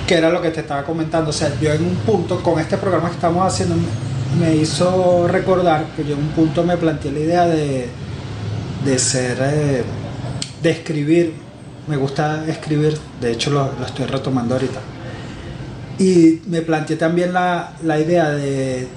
Que 0.08 0.16
era 0.16 0.30
lo 0.30 0.42
que 0.42 0.52
te 0.52 0.62
estaba 0.62 0.84
comentando. 0.84 1.30
O 1.32 1.34
sea, 1.34 1.52
yo 1.60 1.72
en 1.74 1.84
un 1.84 1.96
punto, 1.96 2.42
con 2.42 2.60
este 2.60 2.78
programa 2.78 3.10
que 3.10 3.16
estamos 3.16 3.46
haciendo, 3.46 3.76
me 4.40 4.56
hizo 4.56 5.28
recordar 5.28 5.86
que 5.96 6.04
yo 6.04 6.14
en 6.14 6.20
un 6.20 6.30
punto 6.30 6.64
me 6.64 6.78
planteé 6.78 7.12
la 7.12 7.20
idea 7.20 7.46
de, 7.48 7.88
de 8.86 9.00
ser, 9.00 9.38
eh, 9.42 9.84
de 10.62 10.70
escribir. 10.70 11.34
Me 11.88 11.98
gusta 11.98 12.46
escribir, 12.48 12.98
de 13.22 13.32
hecho 13.32 13.52
lo, 13.52 13.72
lo 13.80 13.86
estoy 13.86 14.06
retomando 14.06 14.56
ahorita. 14.56 14.80
Y 15.98 16.42
me 16.48 16.62
planteé 16.62 16.98
también 16.98 17.32
la, 17.34 17.74
la 17.84 18.00
idea 18.00 18.30
de 18.30 18.88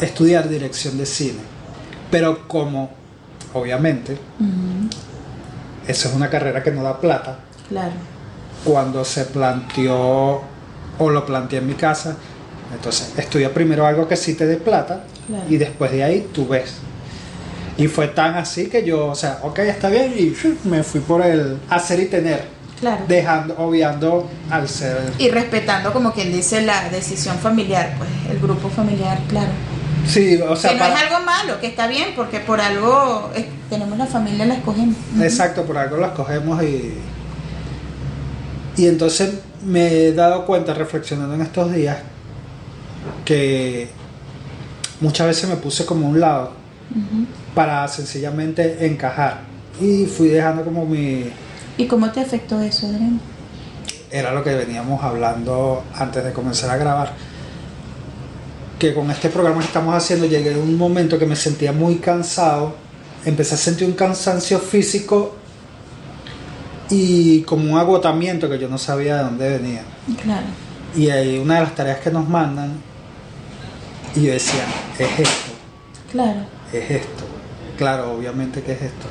estudiar 0.00 0.48
dirección 0.48 0.96
de 0.96 1.06
cine. 1.06 1.40
Pero 2.10 2.46
como, 2.46 2.90
obviamente, 3.52 4.16
esa 5.88 6.08
es 6.08 6.14
una 6.14 6.30
carrera 6.30 6.62
que 6.62 6.70
no 6.70 6.82
da 6.82 7.00
plata, 7.00 7.40
claro. 7.68 7.92
Cuando 8.64 9.04
se 9.04 9.24
planteó 9.24 10.42
o 10.98 11.10
lo 11.10 11.26
planteé 11.26 11.58
en 11.60 11.66
mi 11.66 11.74
casa, 11.74 12.16
entonces 12.74 13.12
estudia 13.16 13.52
primero 13.52 13.86
algo 13.86 14.08
que 14.08 14.16
sí 14.16 14.34
te 14.34 14.46
dé 14.46 14.56
plata 14.56 15.04
Claro. 15.26 15.44
y 15.48 15.56
después 15.56 15.90
de 15.92 16.04
ahí 16.04 16.28
tú 16.32 16.46
ves. 16.48 16.74
Y 17.78 17.88
fue 17.88 18.08
tan 18.08 18.36
así 18.36 18.68
que 18.68 18.84
yo, 18.84 19.06
o 19.08 19.14
sea, 19.14 19.38
ok, 19.42 19.58
está 19.60 19.88
bien 19.90 20.14
y 20.16 20.34
me 20.68 20.82
fui 20.82 21.00
por 21.00 21.20
el 21.24 21.58
hacer 21.68 22.00
y 22.00 22.06
tener, 22.06 22.44
Claro. 22.80 23.04
dejando, 23.06 23.54
obviando 23.58 24.28
al 24.50 24.68
ser. 24.68 24.98
Y 25.18 25.28
respetando, 25.30 25.92
como 25.92 26.12
quien 26.12 26.32
dice, 26.32 26.62
la 26.62 26.88
decisión 26.88 27.36
familiar, 27.38 27.94
pues 27.98 28.08
el 28.30 28.38
grupo 28.40 28.68
familiar, 28.70 29.18
claro. 29.28 29.50
Sí, 30.06 30.40
o 30.40 30.54
sea, 30.54 30.70
que 30.70 30.76
no 30.78 30.82
para- 30.84 30.94
es 30.94 31.02
algo 31.12 31.24
malo, 31.26 31.60
que 31.60 31.66
está 31.66 31.86
bien, 31.88 32.10
porque 32.14 32.38
por 32.40 32.60
algo 32.60 33.30
eh, 33.34 33.46
tenemos 33.68 33.98
la 33.98 34.06
familia, 34.06 34.46
la 34.46 34.54
escogemos. 34.54 34.94
Exacto, 35.20 35.64
por 35.64 35.76
algo 35.76 35.96
las 35.98 36.12
cogemos 36.12 36.62
y. 36.62 36.94
Y 38.76 38.86
entonces 38.88 39.34
me 39.64 39.88
he 39.88 40.12
dado 40.12 40.44
cuenta, 40.44 40.74
reflexionando 40.74 41.34
en 41.34 41.40
estos 41.40 41.72
días, 41.72 41.96
que 43.24 43.88
muchas 45.00 45.26
veces 45.26 45.48
me 45.48 45.56
puse 45.56 45.86
como 45.86 46.06
a 46.06 46.10
un 46.10 46.20
lado 46.20 46.52
para 47.54 47.88
sencillamente 47.88 48.86
encajar. 48.86 49.40
Y 49.80 50.06
fui 50.06 50.28
dejando 50.28 50.62
como 50.62 50.84
mi. 50.84 51.30
¿Y 51.78 51.86
cómo 51.86 52.10
te 52.10 52.20
afectó 52.20 52.60
eso, 52.60 52.86
Adrián? 52.86 53.20
Era 54.10 54.32
lo 54.32 54.44
que 54.44 54.54
veníamos 54.54 55.02
hablando 55.02 55.84
antes 55.94 56.24
de 56.24 56.32
comenzar 56.32 56.70
a 56.70 56.76
grabar. 56.76 57.14
Que 58.78 58.92
con 58.92 59.10
este 59.10 59.30
programa 59.30 59.60
que 59.60 59.66
estamos 59.66 59.94
haciendo 59.94 60.26
llegué 60.26 60.54
a 60.54 60.58
un 60.58 60.76
momento 60.76 61.18
que 61.18 61.26
me 61.26 61.36
sentía 61.36 61.72
muy 61.72 61.96
cansado. 61.96 62.74
Empecé 63.24 63.54
a 63.54 63.58
sentir 63.58 63.88
un 63.88 63.94
cansancio 63.94 64.58
físico 64.58 65.34
y 66.90 67.42
como 67.42 67.72
un 67.72 67.78
agotamiento 67.78 68.48
que 68.48 68.58
yo 68.58 68.68
no 68.68 68.78
sabía 68.78 69.16
de 69.18 69.22
dónde 69.24 69.48
venía. 69.58 69.82
Claro. 70.22 70.46
Y 70.94 71.10
ahí 71.10 71.38
una 71.38 71.56
de 71.56 71.60
las 71.62 71.74
tareas 71.74 71.98
que 72.00 72.10
nos 72.10 72.28
mandan, 72.28 72.72
y 74.14 74.22
yo 74.24 74.32
decía, 74.32 74.64
es 74.98 75.18
esto, 75.20 75.52
Claro. 76.12 76.40
es 76.72 76.90
esto. 76.90 77.24
Claro, 77.76 78.12
obviamente 78.12 78.62
que 78.62 78.72
es 78.72 78.82
esto. 78.82 79.06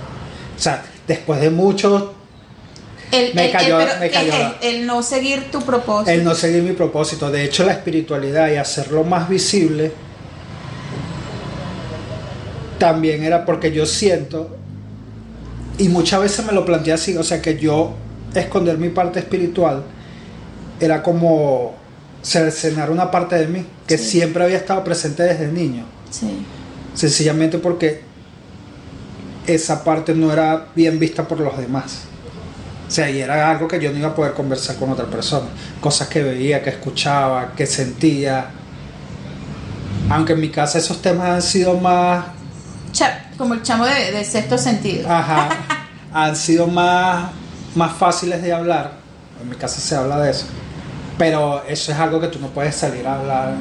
O 0.58 0.60
sea, 0.60 0.84
después 1.08 1.40
de 1.42 1.50
mucho 1.52 2.14
El, 3.12 3.36
Me 3.36 3.46
el- 3.46 3.52
cayó- 3.52 3.80
el- 3.80 3.86
pero 3.88 4.00
me 4.00 4.08
¿qué 4.10 4.14
cayó 4.16 4.34
es 4.34 4.40
la- 4.40 4.56
el, 4.62 4.76
el 4.78 4.86
no 4.88 5.04
seguir 5.04 5.52
tu 5.52 5.62
propósito. 5.62 6.10
el 6.12 6.24
no 6.24 6.34
seguir 6.34 6.64
mi 6.64 6.72
propósito. 6.74 7.30
De 7.30 7.44
hecho, 7.44 7.64
la 7.64 7.74
espiritualidad 7.74 8.50
y 8.52 8.56
hacerlo 8.56 9.04
más 9.04 9.30
visible 9.30 9.92
también 12.80 13.24
era 13.24 13.46
porque 13.46 13.72
yo 13.72 13.86
siento, 13.86 14.58
y 15.78 15.90
muchas 15.90 16.22
veces 16.22 16.46
me 16.46 16.54
lo 16.54 16.66
planteé 16.66 16.94
así, 16.94 17.18
o 17.18 17.24
sea, 17.24 17.42
que 17.42 17.58
yo 17.58 17.94
esconder 18.34 18.78
mi 18.78 18.90
parte 18.90 19.20
espiritual 19.20 19.84
era 20.80 21.02
como 21.04 21.76
cercenar 22.22 22.90
una 22.92 23.12
parte 23.12 23.36
de 23.36 23.48
mí 23.48 23.66
que 23.88 23.98
Sí. 23.98 24.12
siempre 24.12 24.44
había 24.44 24.58
estado 24.58 24.84
presente 24.84 25.24
desde 25.24 25.48
niño. 25.52 25.86
Sí. 26.10 26.46
Sencillamente 26.94 27.58
porque 27.60 28.02
esa 29.48 29.84
parte 29.84 30.14
no 30.16 30.32
era 30.34 30.68
bien 30.76 30.98
vista 31.00 31.28
por 31.28 31.40
los 31.40 31.58
demás. 31.58 32.00
O 32.88 32.92
sea, 32.92 33.10
y 33.10 33.20
era 33.20 33.50
algo 33.50 33.68
que 33.68 33.80
yo 33.80 33.92
no 33.92 33.98
iba 33.98 34.10
a 34.10 34.16
poder 34.16 34.34
conversar 34.34 34.76
con 34.78 34.90
otra 34.92 35.06
persona. 35.06 35.48
Cosas 35.82 36.08
que 36.08 36.24
veía, 36.24 36.62
que 36.64 36.70
escuchaba, 36.72 37.54
que 37.56 37.66
sentía. 37.66 38.48
Aunque 40.10 40.34
en 40.34 40.40
mi 40.42 40.50
casa 40.50 40.78
esos 40.78 41.02
temas 41.02 41.30
han 41.30 41.42
sido 41.42 41.76
más, 41.80 42.26
Cha- 42.96 43.26
como 43.38 43.54
el 43.54 43.62
chamo 43.62 43.86
de, 43.86 44.12
de 44.12 44.24
sexto 44.24 44.58
sentido. 44.58 45.12
ajá, 45.12 45.50
han 46.14 46.36
sido 46.36 46.66
más, 46.68 47.26
más 47.76 47.94
fáciles 47.94 48.42
de 48.42 48.54
hablar. 48.54 48.92
En 49.42 49.50
mi 49.50 49.56
casa 49.58 49.80
se 49.82 49.96
habla 49.96 50.18
de 50.20 50.32
eso. 50.32 50.46
Pero 51.18 51.64
eso 51.68 51.92
es 51.92 51.98
algo 52.00 52.20
que 52.22 52.28
tú 52.28 52.40
no 52.40 52.48
puedes 52.48 52.76
salir 52.76 53.06
a 53.08 53.16
hablar 53.20 53.54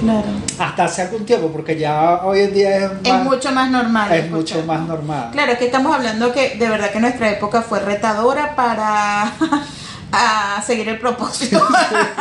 Claro. 0.00 0.24
hasta 0.58 0.84
hace 0.84 1.02
algún 1.02 1.24
tiempo, 1.24 1.48
porque 1.52 1.78
ya 1.78 2.20
hoy 2.24 2.40
en 2.40 2.54
día 2.54 2.76
es, 2.76 2.90
Es 3.04 3.14
mucho 3.22 3.52
más 3.52 3.70
normal. 3.70 4.10
es 4.12 4.24
escuchar. 4.24 4.58
mucho 4.58 4.66
más 4.66 4.80
normal. 4.88 5.28
Claro, 5.32 5.52
es 5.52 5.58
que 5.58 5.66
estamos 5.66 5.94
hablando 5.94 6.32
que 6.32 6.56
de 6.56 6.68
verdad 6.68 6.90
que 6.90 6.98
nuestra 7.00 7.30
época 7.30 7.62
fue 7.62 7.78
retadora 7.80 8.54
para 8.56 9.32
a 10.12 10.62
seguir 10.66 10.88
el 10.88 10.98
propósito. 10.98 11.64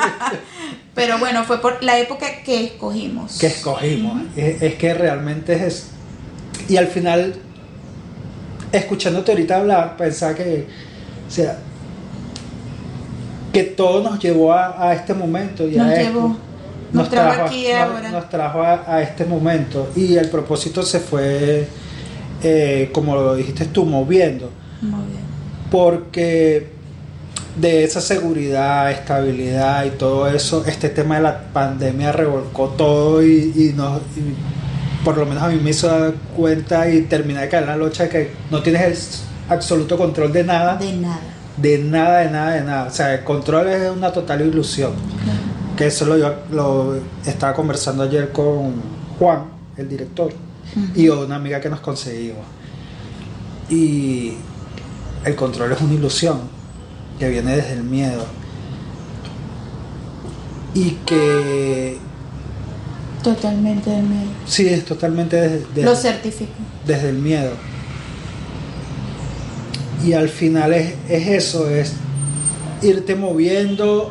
Pero 0.93 1.17
bueno, 1.19 1.43
fue 1.43 1.60
por 1.62 1.82
la 1.84 1.97
época 1.97 2.25
que 2.43 2.65
escogimos. 2.65 3.38
que 3.39 3.47
escogimos. 3.47 4.21
es, 4.36 4.62
es 4.62 4.75
que 4.75 4.93
realmente 4.93 5.65
es. 5.67 5.88
Y 6.69 6.78
al 6.78 6.88
final, 6.88 7.36
escuchándote 8.71 9.32
ahorita 9.32 9.58
hablar, 9.58 9.97
pensaba 9.97 10.34
que, 10.36 10.67
o 11.28 11.32
sea, 11.32 11.58
que 13.54 13.63
todo 13.63 14.02
nos 14.04 14.19
llevó 14.19 14.54
a, 14.54 14.89
a 14.89 14.93
este 14.93 15.13
momento. 15.13 15.67
Y 15.67 15.76
Nos 15.76 15.88
a 15.88 15.93
esto. 15.95 16.13
llevó. 16.13 16.38
Nos 16.93 17.10
trajo 17.10 17.43
aquí 17.43 17.65
nos- 17.71 17.82
ahora. 17.82 18.12
nos 18.12 18.30
trajo 18.30 18.62
a, 18.62 18.84
a 18.95 19.02
este 19.02 19.26
momento. 19.26 19.89
Y 19.95 20.15
el 20.15 20.30
propósito 20.30 20.84
se 20.84 21.00
fue, 21.00 21.67
eh, 22.43 22.89
como 22.93 23.15
lo 23.15 23.36
dijiste 23.36 23.65
tú, 23.65 23.86
moviendo. 23.86 24.50
Muy 24.82 25.00
bien. 25.08 25.21
Porque 25.69 26.67
de 27.58 27.84
esa 27.84 28.00
seguridad, 28.02 28.91
estabilidad 28.91 29.86
y 29.86 29.91
todo 29.91 30.28
eso, 30.28 30.63
este 30.65 30.89
tema 30.89 31.15
de 31.15 31.21
la 31.24 31.39
pandemia 31.54 32.12
revolcó 32.13 32.69
todo 32.69 33.21
y, 33.24 33.52
y 33.56 33.74
nos, 33.76 34.00
y 34.17 34.34
por 35.04 35.18
lo 35.18 35.26
menos 35.26 35.44
a 35.44 35.50
mí 35.50 35.60
me 35.62 35.72
hizo 35.72 35.88
dar 35.88 36.14
cuenta 36.36 36.90
y 36.90 37.02
terminar 37.04 37.44
de 37.44 37.50
caer 37.50 37.64
en 37.64 37.70
la 37.70 37.76
locha 37.76 38.04
de 38.04 38.10
que 38.10 38.32
no 38.50 38.62
tienes 38.62 39.26
el 39.48 39.54
absoluto 39.54 39.98
control 39.98 40.32
de 40.32 40.44
nada, 40.44 40.78
De 40.78 40.94
nada. 40.94 41.20
de 41.58 41.78
nada, 41.80 42.20
de 42.20 42.30
nada, 42.30 42.52
de 42.52 42.62
nada. 42.64 42.88
O 42.88 42.92
sea, 42.92 43.14
el 43.16 43.24
control 43.24 43.68
es 43.68 43.90
una 43.92 44.12
total 44.12 44.42
ilusión. 44.42 44.94
Que 45.76 45.88
eso 45.88 46.06
lo, 46.06 46.18
yo 46.18 46.36
lo 46.52 46.96
estaba 47.26 47.54
conversando 47.54 48.04
ayer 48.04 48.32
con 48.32 48.74
Juan, 49.18 49.46
el 49.78 49.90
director, 49.90 50.32
y 50.96 51.10
una 51.10 51.36
amiga 51.36 51.60
que 51.60 51.70
nos 51.70 51.80
conseguimos. 51.80 52.46
Y 53.70 54.34
el 55.26 55.36
control 55.36 55.72
es 55.72 55.82
una 55.82 55.94
ilusión 55.94 56.42
que 57.18 57.30
viene 57.30 57.56
desde 57.56 57.74
el 57.74 57.84
miedo. 57.84 58.26
Y 60.74 60.92
que 61.06 61.98
Totalmente 63.24 63.90
del 63.90 64.04
medio. 64.04 64.30
sí, 64.48 64.68
es 64.68 64.84
totalmente 64.86 65.36
desde, 65.40 65.60
desde- 65.76 65.84
Lo 65.84 65.96
certifico. 65.96 66.52
desde 66.88 67.10
el 67.10 67.18
miedo. 67.20 67.52
Y 70.04 70.14
al 70.14 70.30
final 70.30 70.74
es, 70.74 70.96
es 71.08 71.28
eso, 71.28 71.70
es 71.70 71.94
irte 72.82 73.14
moviendo, 73.16 74.10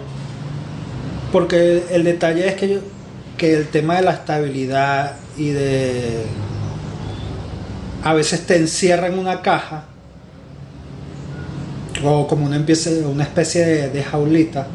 porque 1.32 1.82
el 1.90 2.04
detalle 2.04 2.46
es 2.48 2.54
que, 2.54 2.68
yo- 2.68 2.80
que 3.36 3.54
el 3.54 3.66
tema 3.68 3.96
de 3.96 4.02
la 4.02 4.12
estabilidad 4.12 5.16
y 5.36 5.48
de... 5.48 6.24
A 8.04 8.14
veces 8.14 8.46
te 8.46 8.56
encierra 8.56 9.08
en 9.08 9.18
una 9.18 9.42
caja, 9.42 9.84
o 12.04 12.26
como 12.28 12.46
una, 12.46 12.56
empiece, 12.56 13.04
una 13.04 13.24
especie 13.24 13.64
de, 13.66 13.88
de 13.90 14.02
jaulita, 14.04 14.68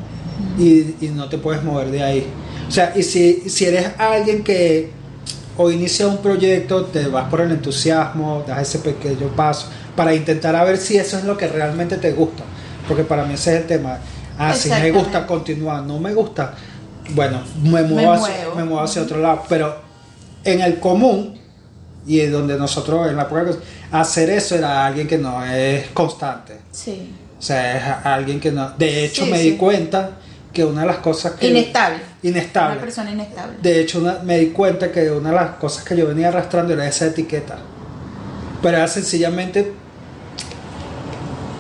y, 0.60 0.96
y 1.02 1.12
no 1.16 1.28
te 1.30 1.38
puedes 1.38 1.64
mover 1.64 1.90
de 1.92 2.04
ahí. 2.04 2.28
O 2.68 2.72
sea, 2.72 2.94
y 2.96 3.04
si, 3.04 3.50
si 3.50 3.66
eres 3.66 3.90
alguien 3.98 4.44
que 4.44 4.92
o 5.58 5.72
inicia 5.72 6.08
un 6.08 6.18
proyecto, 6.18 6.86
te 6.86 7.08
vas 7.08 7.30
por 7.30 7.42
el 7.42 7.52
entusiasmo, 7.52 8.44
das 8.46 8.62
ese 8.62 8.80
pequeño 8.80 9.28
paso 9.36 9.68
para 9.96 10.14
intentar 10.14 10.56
a 10.56 10.64
ver 10.66 10.78
si 10.78 10.98
eso 10.98 11.18
es 11.18 11.24
lo 11.24 11.38
que 11.38 11.48
realmente 11.48 11.98
te 11.98 12.12
gusta. 12.12 12.44
Porque 12.88 13.04
para 13.04 13.24
mí 13.26 13.36
ese 13.36 13.56
es 13.56 13.62
el 13.62 13.68
tema. 13.68 14.00
Ah, 14.38 14.54
si 14.54 14.70
me 14.70 14.92
gusta, 14.92 15.26
continúa. 15.26 15.82
No 15.82 15.98
me 16.00 16.14
gusta, 16.14 16.54
bueno, 17.12 17.42
me 17.64 17.84
muevo, 17.84 18.14
hacia, 18.14 18.36
muevo. 18.36 18.56
me 18.56 18.64
muevo 18.66 18.82
hacia 18.82 19.02
otro 19.04 19.20
lado. 19.22 19.44
Pero 19.48 19.76
en 20.44 20.62
el 20.62 20.80
común, 20.80 21.40
y 22.06 22.20
en 22.20 22.32
donde 22.34 22.58
nosotros, 22.58 23.08
en 23.10 23.16
la 23.16 23.30
prueba, 23.30 23.52
hacer 23.92 24.30
eso 24.30 24.56
era 24.56 24.86
alguien 24.86 25.08
que 25.08 25.18
no 25.18 25.44
es 25.46 25.88
constante. 25.90 26.58
Sí. 26.72 27.12
O 27.40 27.42
sea, 27.42 27.78
es 27.78 28.06
alguien 28.06 28.40
que 28.40 28.52
no. 28.52 28.72
De 28.72 29.06
hecho, 29.06 29.24
Sí, 29.26 29.32
me 29.32 29.38
sí. 29.40 29.52
di 29.52 29.58
cuenta 29.58 30.12
que 30.52 30.66
una 30.66 30.82
de 30.82 30.88
las 30.88 30.98
cosas 30.98 31.34
que. 31.34 31.48
Inestable. 31.48 32.00
Inestable. 32.30 32.74
Una 32.74 32.82
persona 32.82 33.12
inestable. 33.12 33.58
De 33.62 33.82
hecho, 33.82 34.00
una- 34.00 34.20
me 34.24 34.38
di 34.40 34.48
cuenta 34.48 34.92
que 34.92 35.10
una 35.12 35.30
de 35.30 35.36
las 35.36 35.50
cosas 35.56 35.84
que 35.84 35.96
yo 35.98 36.08
venía 36.08 36.28
arrastrando 36.30 36.74
era 36.74 36.88
esa 36.88 37.06
etiqueta. 37.08 37.58
Pero 38.62 38.78
era 38.78 38.88
sencillamente 38.88 39.74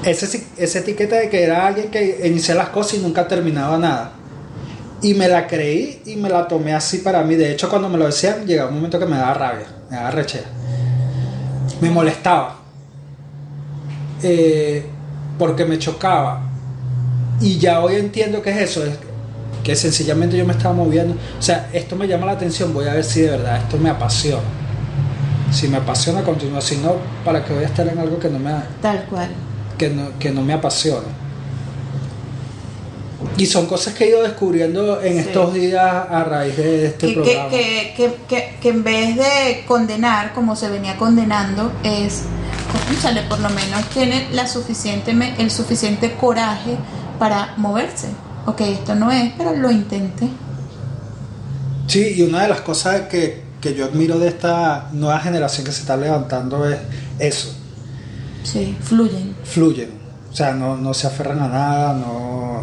ese- 0.03 0.45
esa 0.57 0.79
etiqueta 0.79 1.17
de 1.17 1.29
que 1.29 1.43
era 1.43 1.65
alguien 1.67 1.89
que 1.89 2.21
iniciaba 2.27 2.63
las 2.63 2.69
cosas 2.69 2.95
y 2.95 2.97
nunca 2.99 3.27
terminaba 3.27 3.77
nada. 3.77 4.11
Y 5.01 5.13
me 5.13 5.27
la 5.27 5.45
creí 5.47 6.01
y 6.05 6.15
me 6.15 6.29
la 6.29 6.47
tomé 6.47 6.73
así 6.73 6.99
para 6.99 7.21
mí. 7.23 7.35
De 7.35 7.51
hecho, 7.51 7.69
cuando 7.69 7.89
me 7.89 7.97
lo 7.97 8.05
decían, 8.05 8.45
llegaba 8.45 8.69
un 8.69 8.75
momento 8.75 8.97
que 8.99 9.05
me 9.05 9.17
daba 9.17 9.33
rabia, 9.33 9.65
me 9.89 9.97
daba 9.97 10.11
rechera. 10.11 10.47
Me 11.81 11.89
molestaba. 11.89 12.55
Eh, 14.23 14.85
porque 15.37 15.65
me 15.65 15.77
chocaba. 15.77 16.41
Y 17.41 17.57
ya 17.59 17.81
hoy 17.81 17.95
entiendo 17.95 18.41
que 18.41 18.49
es 18.51 18.57
eso, 18.69 18.85
es 18.85 18.97
que 19.65 19.75
sencillamente 19.75 20.37
yo 20.37 20.45
me 20.45 20.53
estaba 20.53 20.75
moviendo. 20.75 21.15
O 21.39 21.41
sea, 21.41 21.69
esto 21.73 21.95
me 21.95 22.07
llama 22.07 22.27
la 22.27 22.33
atención, 22.33 22.71
voy 22.71 22.87
a 22.87 22.93
ver 22.93 23.03
si 23.03 23.21
de 23.21 23.31
verdad 23.31 23.57
esto 23.57 23.77
me 23.77 23.89
apasiona. 23.89 24.43
Si 25.51 25.67
me 25.67 25.77
apasiona, 25.77 26.21
continúa. 26.21 26.61
Si 26.61 26.77
no, 26.77 26.95
¿para 27.25 27.43
qué 27.43 27.51
voy 27.53 27.63
a 27.63 27.67
estar 27.67 27.87
en 27.87 27.97
algo 27.97 28.19
que 28.19 28.29
no 28.29 28.37
me, 28.37 28.51
Tal 28.81 29.05
cual. 29.09 29.29
que 29.77 29.89
no, 29.89 30.09
que 30.19 30.29
no 30.31 30.41
me 30.43 30.53
apasiona? 30.53 31.07
Y 33.37 33.45
son 33.47 33.65
cosas 33.65 33.93
que 33.95 34.05
he 34.05 34.09
ido 34.09 34.21
descubriendo 34.21 35.01
en 35.01 35.13
Sí. 35.13 35.19
estos 35.19 35.53
días 35.53 35.83
a 35.83 36.23
raíz 36.25 36.55
de 36.57 36.85
este 36.87 37.07
Que, 37.07 37.13
que, 37.15 37.21
programa. 37.21 37.49
que, 37.49 37.93
que, 37.97 38.15
que, 38.27 38.57
que 38.61 38.69
en 38.69 38.83
vez 38.83 39.15
de 39.15 39.63
condenar 39.67 40.33
como 40.33 40.55
se 40.55 40.69
venía 40.69 40.95
condenando 40.97 41.71
es, 41.83 42.23
cónchale, 42.87 43.23
por 43.23 43.39
lo 43.39 43.49
menos 43.49 43.83
tiene 43.93 44.27
la 44.31 44.47
suficiente, 44.47 45.11
el 45.39 45.49
suficiente 45.49 46.13
coraje 46.13 46.77
para 47.17 47.53
moverse. 47.57 48.07
Ok, 48.45 48.61
esto 48.61 48.95
no 48.95 49.11
es, 49.11 49.33
pero 49.37 49.55
lo 49.55 49.71
intenté. 49.71 50.29
Sí, 51.87 52.13
y 52.17 52.21
una 52.23 52.43
de 52.43 52.49
las 52.49 52.61
cosas 52.61 53.01
que, 53.01 53.43
que 53.61 53.73
yo 53.73 53.85
admiro 53.85 54.17
de 54.19 54.27
esta 54.27 54.89
nueva 54.91 55.19
generación 55.19 55.65
que 55.65 55.71
se 55.71 55.81
está 55.81 55.95
levantando 55.97 56.67
es 56.69 56.77
eso, 57.19 57.53
Sí, 58.43 58.77
fluyen. 58.81 59.35
fluyen. 59.43 59.89
O 60.31 60.35
sea, 60.35 60.53
no, 60.53 60.75
no 60.77 60.93
se 60.93 61.07
aferran 61.07 61.39
a 61.41 61.47
nada, 61.47 61.93
no 61.93 62.61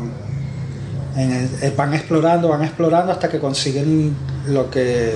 en 1.16 1.30
el- 1.32 1.50
eh, 1.62 1.74
van 1.76 1.94
explorando, 1.94 2.48
van 2.48 2.62
explorando 2.62 3.12
hasta 3.12 3.28
que 3.28 3.38
consiguen 3.38 4.14
lo 4.48 4.70
que... 4.70 5.14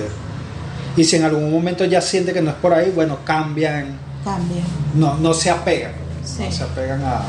Y 0.95 1.03
si 1.03 1.15
en 1.17 1.23
algún 1.25 1.51
momento 1.51 1.85
ya 1.85 2.01
sienten 2.01 2.33
que 2.33 2.41
no 2.41 2.49
es 2.51 2.55
por 2.57 2.73
ahí, 2.73 2.91
bueno, 2.95 3.19
cambian, 3.23 3.97
Cambian. 4.23 4.63
no, 4.95 5.15
no 5.17 5.33
se 5.33 5.49
apegan, 5.51 5.91
Sí. 6.23 6.43
no 6.45 6.51
se 6.51 6.63
apegan 6.63 7.01
a... 7.03 7.21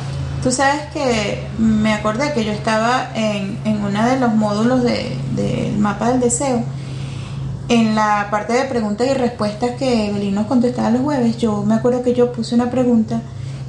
Tú 0.42 0.52
sabes 0.52 0.82
que 0.92 1.46
me 1.58 1.92
acordé 1.94 2.32
que 2.32 2.44
yo 2.44 2.52
estaba 2.52 3.10
en, 3.14 3.58
en 3.64 3.84
uno 3.84 4.06
de 4.06 4.20
los 4.20 4.34
módulos 4.34 4.82
de- 4.84 5.16
del 5.34 5.76
mapa 5.78 6.10
del 6.10 6.20
deseo. 6.20 6.62
En 7.68 7.94
la 7.94 8.28
parte 8.30 8.52
de 8.54 8.64
preguntas 8.64 9.06
y 9.08 9.14
respuestas 9.14 9.72
que 9.72 10.06
Evelyn 10.08 10.34
nos 10.34 10.46
contestaba 10.46 10.90
los 10.90 11.02
jueves, 11.02 11.36
yo 11.38 11.62
me 11.64 11.74
acuerdo 11.74 12.02
que 12.02 12.14
yo 12.14 12.32
puse 12.32 12.54
una 12.54 12.70
pregunta 12.70 13.20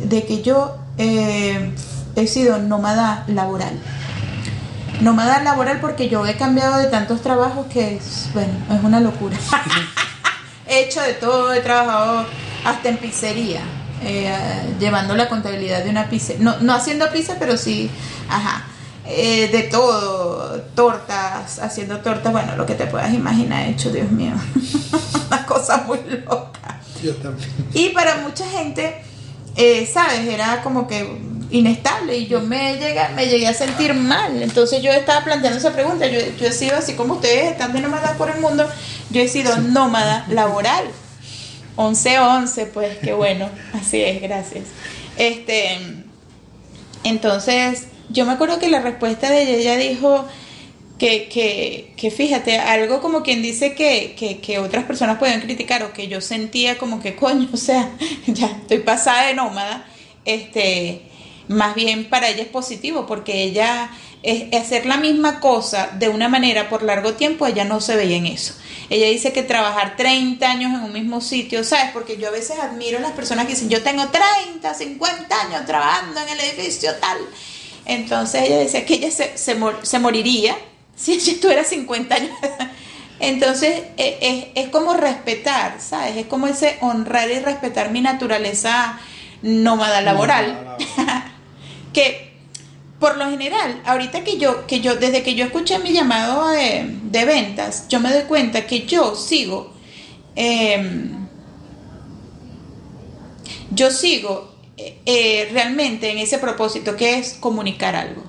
de 0.02 0.26
que 0.26 0.42
yo 0.42 0.78
eh, 0.98 1.74
he 2.16 2.28
sido 2.28 2.60
nómada 2.60 3.26
laboral. 3.28 3.74
Nómada 5.02 5.42
laboral 5.44 5.80
porque 5.82 6.08
yo 6.08 6.26
he 6.26 6.36
cambiado 6.38 6.78
de 6.78 6.86
tantos 6.88 7.22
trabajos 7.22 7.66
que 7.68 7.96
es, 7.96 8.30
bueno, 8.34 8.54
es 8.74 8.84
una 8.84 9.00
locura. 9.02 9.36
he 10.68 10.86
hecho 10.86 11.02
de 11.02 11.14
todo, 11.14 11.54
he 11.54 11.60
trabajado 11.62 12.26
hasta 12.64 12.90
en 12.90 12.98
pizzería, 12.98 13.62
eh, 14.02 14.32
llevando 14.80 15.16
la 15.16 15.28
contabilidad 15.30 15.84
de 15.84 15.90
una 15.90 16.10
pizzería. 16.10 16.44
No, 16.44 16.60
no 16.60 16.74
haciendo 16.74 17.12
pizza, 17.12 17.36
pero 17.40 17.58
sí, 17.58 17.90
ajá. 18.30 18.66
eh, 19.06 19.50
de 19.52 19.64
todo, 19.64 20.62
tortas, 20.76 21.60
haciendo 21.60 22.00
tortas, 22.00 22.32
bueno, 22.32 22.56
lo 22.56 22.66
que 22.66 22.76
te 22.76 22.86
puedas 22.86 23.14
imaginar 23.14 23.66
he 23.66 23.72
hecho, 23.72 23.92
Dios 23.92 24.12
mío. 24.12 24.34
Una 25.28 25.46
cosa 25.46 25.84
muy 25.88 26.00
loca. 26.26 26.80
Yo 27.04 27.16
también. 27.16 27.50
Y 27.74 27.90
para 27.90 28.18
mucha 28.18 28.46
gente, 28.48 29.02
eh, 29.56 29.90
¿sabes? 29.92 30.28
Era 30.28 30.62
como 30.62 30.88
que 30.88 31.30
inestable 31.52 32.16
y 32.18 32.28
yo 32.28 32.42
me 32.42 32.74
llegué, 32.78 33.02
me 33.16 33.26
llegué 33.26 33.48
a 33.48 33.54
sentir 33.54 33.94
mal. 33.94 34.42
Entonces 34.42 34.82
yo 34.84 34.92
estaba 34.92 35.24
planteando 35.24 35.58
esa 35.58 35.74
pregunta. 35.74 36.08
Yo, 36.08 36.20
yo 36.40 36.48
he 36.48 36.52
sido 36.52 36.78
así 36.78 36.94
como 36.94 37.16
ustedes, 37.16 37.52
están 37.52 37.74
de 37.74 37.82
nómada 37.82 38.14
por 38.14 38.30
el 38.30 38.40
mundo. 38.40 38.68
Yo 39.10 39.22
he 39.22 39.28
sido 39.28 39.58
nómada 39.58 40.26
laboral. 40.30 40.86
11-11, 41.80 42.68
pues 42.74 42.98
qué 42.98 43.14
bueno. 43.14 43.50
Así 43.74 44.02
es, 44.02 44.22
gracias. 44.22 44.66
Este, 45.18 45.78
entonces, 47.06 47.88
yo 48.10 48.26
me 48.26 48.34
acuerdo 48.34 48.60
que 48.60 48.68
la 48.68 48.82
respuesta 48.82 49.30
de 49.30 49.44
ella, 49.44 49.56
ella 49.56 49.78
dijo 49.78 50.26
que, 50.98 51.30
que, 51.30 51.94
que 51.96 52.12
fíjate, 52.12 52.58
algo 52.58 53.00
como 53.00 53.24
quien 53.24 53.42
dice 53.42 53.76
que, 53.76 54.14
que, 54.20 54.40
que 54.40 54.60
otras 54.60 54.84
personas 54.84 55.20
pueden 55.20 55.40
criticar 55.40 55.82
o 55.84 55.94
que 55.94 56.10
yo 56.10 56.20
sentía 56.20 56.78
como 56.78 57.00
que 57.02 57.16
coño, 57.16 57.48
o 57.54 57.58
sea, 57.58 57.90
ya 58.28 58.48
estoy 58.48 58.80
pasada 58.80 59.28
de 59.28 59.36
nómada, 59.36 59.86
este, 60.26 61.04
más 61.50 61.76
bien 61.76 62.10
para 62.10 62.30
ella 62.30 62.44
es 62.44 62.48
positivo 62.48 63.06
porque 63.06 63.44
ella 63.44 63.90
es 64.24 64.54
hacer 64.54 64.86
la 64.86 64.98
misma 64.98 65.40
cosa 65.42 65.90
de 65.98 66.08
una 66.10 66.30
manera 66.30 66.70
por 66.70 66.84
largo 66.84 67.14
tiempo, 67.14 67.46
ella 67.48 67.66
no 67.66 67.82
se 67.82 67.96
veía 67.98 68.18
en 68.18 68.26
eso. 68.28 68.54
Ella 68.90 69.08
dice 69.08 69.32
que 69.34 69.44
trabajar 69.44 69.96
30 69.98 70.50
años 70.50 70.74
en 70.74 70.82
un 70.84 70.92
mismo 70.94 71.22
sitio, 71.22 71.64
¿sabes? 71.64 71.92
Porque 71.94 72.18
yo 72.18 72.28
a 72.28 72.32
veces 72.32 72.58
admiro 72.60 72.98
a 72.98 73.02
las 73.02 73.12
personas 73.12 73.46
que 73.46 73.54
dicen, 73.54 73.70
yo 73.70 73.84
tengo 73.84 74.04
30, 74.08 74.74
50 74.74 75.42
años 75.42 75.66
trabajando 75.66 76.20
en 76.22 76.30
el 76.30 76.40
edificio 76.40 76.94
tal. 76.96 77.18
Entonces 77.86 78.44
ella 78.44 78.58
decía 78.60 78.86
que 78.86 78.96
ella 78.96 79.12
se, 79.12 79.38
se, 79.38 79.56
mor- 79.56 79.80
se 79.84 80.00
moriría 80.00 80.56
si 80.96 81.14
ella 81.14 81.32
estuviera 81.34 81.64
50 81.64 82.16
años. 82.16 82.32
Entonces 83.20 83.84
e- 83.98 84.18
es, 84.56 84.66
es 84.66 84.70
como 84.70 84.94
respetar, 84.94 85.78
¿sabes? 85.80 86.18
Es 86.18 86.26
como 86.26 86.48
ese 86.48 86.78
honrar 86.82 87.30
y 87.30 87.40
respetar 87.40 87.92
mi 87.92 88.02
naturaleza 88.02 89.00
nómada 89.42 90.02
laboral. 90.02 90.78
que 92.00 92.30
por 93.00 93.18
lo 93.18 93.30
general, 93.30 93.82
ahorita 93.86 94.24
que 94.24 94.38
yo, 94.38 94.68
que 94.68 94.82
yo, 94.82 94.96
desde 94.96 95.24
que 95.24 95.34
yo 95.36 95.46
escuché 95.46 95.80
mi 95.80 95.94
llamado 95.94 96.50
de, 96.50 96.86
de 97.04 97.26
ventas, 97.26 97.88
yo 97.88 98.00
me 98.00 98.12
doy 98.12 98.24
cuenta 98.24 98.68
que 98.68 98.86
yo 98.86 99.16
sigo, 99.16 99.74
em, 100.36 101.28
yo 103.72 103.92
sigo 103.92 104.54
eh, 104.78 105.00
eh, 105.06 105.50
realmente 105.54 106.12
en 106.12 106.18
ese 106.18 106.40
propósito 106.40 106.96
que 106.98 107.18
es 107.18 107.34
comunicar 107.34 107.96
algo. 107.96 108.24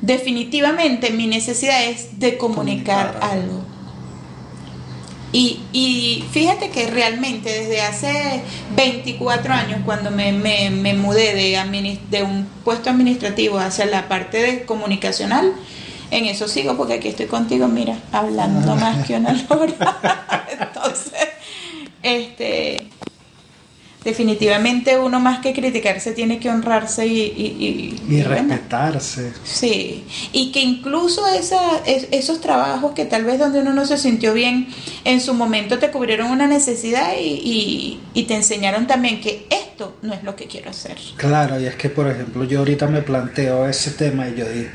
Definitivamente 0.00 1.10
mi 1.10 1.26
necesidad 1.26 1.84
es 1.84 2.20
de 2.20 2.38
comunicar, 2.38 3.14
Comunicar 3.14 3.30
algo. 3.32 3.54
algo. 3.54 3.69
Y, 5.32 5.60
y 5.72 6.24
fíjate 6.32 6.70
que 6.70 6.88
realmente 6.88 7.50
desde 7.50 7.82
hace 7.82 8.42
24 8.74 9.52
años, 9.54 9.80
cuando 9.84 10.10
me, 10.10 10.32
me- 10.32 10.70
me 10.70 10.94
mudé 10.94 11.34
de, 11.34 11.98
de 12.10 12.22
un 12.24 12.46
puesto 12.64 12.90
administrativo 12.90 13.58
hacia 13.58 13.86
la 13.86 14.08
parte 14.08 14.38
de 14.42 14.64
comunicacional, 14.64 15.52
en 16.10 16.24
eso 16.24 16.48
sigo 16.48 16.76
porque 16.76 16.94
aquí 16.94 17.08
estoy 17.08 17.26
contigo, 17.26 17.68
mira, 17.68 17.96
hablando 18.10 18.74
más 18.76 19.06
que 19.06 19.14
una 19.14 19.32
lora. 19.32 20.46
Entonces, 20.60 21.12
este, 22.02 22.88
definitivamente 24.04 24.98
uno 24.98 25.20
más 25.20 25.40
que 25.40 25.52
criticarse 25.52 26.12
tiene 26.12 26.38
que 26.38 26.48
honrarse 26.48 27.06
y, 27.06 27.20
y, 27.20 27.22
y- 28.08 28.14
Y 28.14 28.20
y 28.20 28.22
bueno, 28.22 28.48
respetarse. 28.48 29.32
Sí, 29.44 30.04
y 30.32 30.52
que 30.52 30.60
incluso 30.62 31.26
esa, 31.26 31.60
es- 31.84 32.08
esos 32.10 32.40
trabajos 32.40 32.92
que 32.92 33.04
tal 33.04 33.24
vez 33.24 33.38
donde 33.38 33.60
uno 33.60 33.72
no 33.74 33.84
se 33.86 33.98
sintió 33.98 34.32
bien, 34.32 34.68
en 35.04 35.20
su 35.20 35.34
momento 35.34 35.78
te 35.78 35.90
cubrieron 35.90 36.30
una 36.30 36.46
necesidad 36.46 37.12
y, 37.20 38.00
y- 38.14 38.22
te 38.24 38.34
enseñaron 38.36 38.86
también 38.86 39.20
que 39.20 39.46
esto 39.50 39.96
no 40.02 40.14
es 40.14 40.22
lo 40.22 40.36
que 40.36 40.46
quiero 40.46 40.70
hacer. 40.70 40.96
Claro, 41.16 41.60
y 41.60 41.66
es 41.66 41.74
que 41.74 41.90
por 41.90 42.08
ejemplo 42.08 42.44
yo 42.44 42.60
ahorita 42.60 42.86
me 42.86 43.02
planteo 43.02 43.68
ese 43.68 43.90
tema 43.90 44.28
y 44.28 44.36
yo 44.36 44.48
digo, 44.48 44.68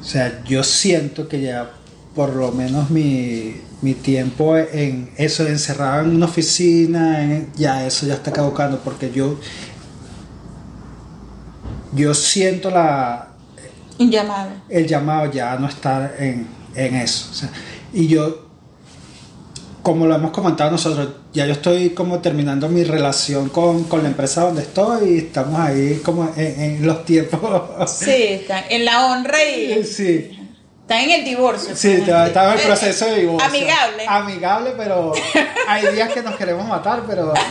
o 0.00 0.04
sea, 0.04 0.42
yo 0.44 0.62
siento 0.64 1.28
que 1.28 1.40
ya 1.40 1.70
por 2.14 2.34
lo 2.34 2.52
menos 2.52 2.90
mi, 2.90 3.54
mi 3.82 3.94
tiempo 3.94 4.56
en 4.56 5.10
eso, 5.16 5.46
encerrado 5.46 6.02
en 6.04 6.16
una 6.16 6.26
oficina, 6.26 7.22
en- 7.22 7.52
ya 7.56 7.86
eso 7.86 8.06
ya 8.06 8.14
está 8.14 8.32
caducando 8.32 8.78
porque 8.78 9.10
yo, 9.12 9.36
yo 11.94 12.14
siento 12.14 12.70
la, 12.70 13.28
Un 13.98 14.10
llamado. 14.10 14.50
el 14.68 14.86
llamado 14.86 15.30
ya 15.30 15.52
a 15.52 15.58
no 15.58 15.68
estar 15.68 16.14
en, 16.18 16.46
en 16.74 16.94
eso. 16.96 17.28
o 17.30 17.34
sea, 17.34 17.50
y 17.92 18.06
yo, 18.06 18.46
como 19.82 20.06
lo 20.06 20.14
hemos 20.14 20.30
comentado 20.30 20.70
nosotros, 20.70 21.08
ya 21.34 21.44
yo 21.46 21.52
estoy 21.52 21.90
como 21.90 22.20
terminando 22.20 22.68
mi 22.68 22.84
relación 22.84 23.48
con, 23.48 23.84
con 23.84 24.02
la 24.02 24.08
empresa 24.08 24.42
donde 24.42 24.62
estoy 24.62 25.10
y 25.10 25.18
estamos 25.18 25.58
ahí 25.58 26.00
como 26.04 26.30
en, 26.36 26.60
en 26.60 26.86
los 26.86 27.04
tiempos. 27.04 27.90
Sí, 27.90 28.10
están 28.10 28.64
en 28.70 28.84
la 28.84 29.06
honra 29.06 29.42
y 29.44 29.82
Sí, 29.84 30.38
están 30.92 31.10
en 31.10 31.20
el 31.20 31.24
divorcio. 31.24 31.74
sí, 31.74 31.92
estamos 31.92 32.54
en 32.54 32.58
el 32.58 32.66
proceso 32.66 33.06
de 33.06 33.20
divorcio. 33.20 33.48
Amigable. 33.48 34.04
Amigable, 34.06 34.74
pero 34.76 35.14
hay 35.68 35.86
días 35.94 36.12
que 36.12 36.20
nos 36.22 36.36
queremos 36.36 36.66
matar, 36.66 37.04
pero... 37.06 37.32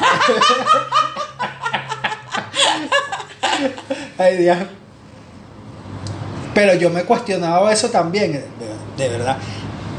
hay 4.18 4.38
días... 4.38 4.60
Pero 6.54 6.76
yo 6.76 6.90
me 6.90 7.02
he 7.02 7.04
cuestionado 7.04 7.70
eso 7.70 7.90
también, 7.90 8.32
de, 8.34 8.44
de 8.98 9.10
verdad. 9.10 9.38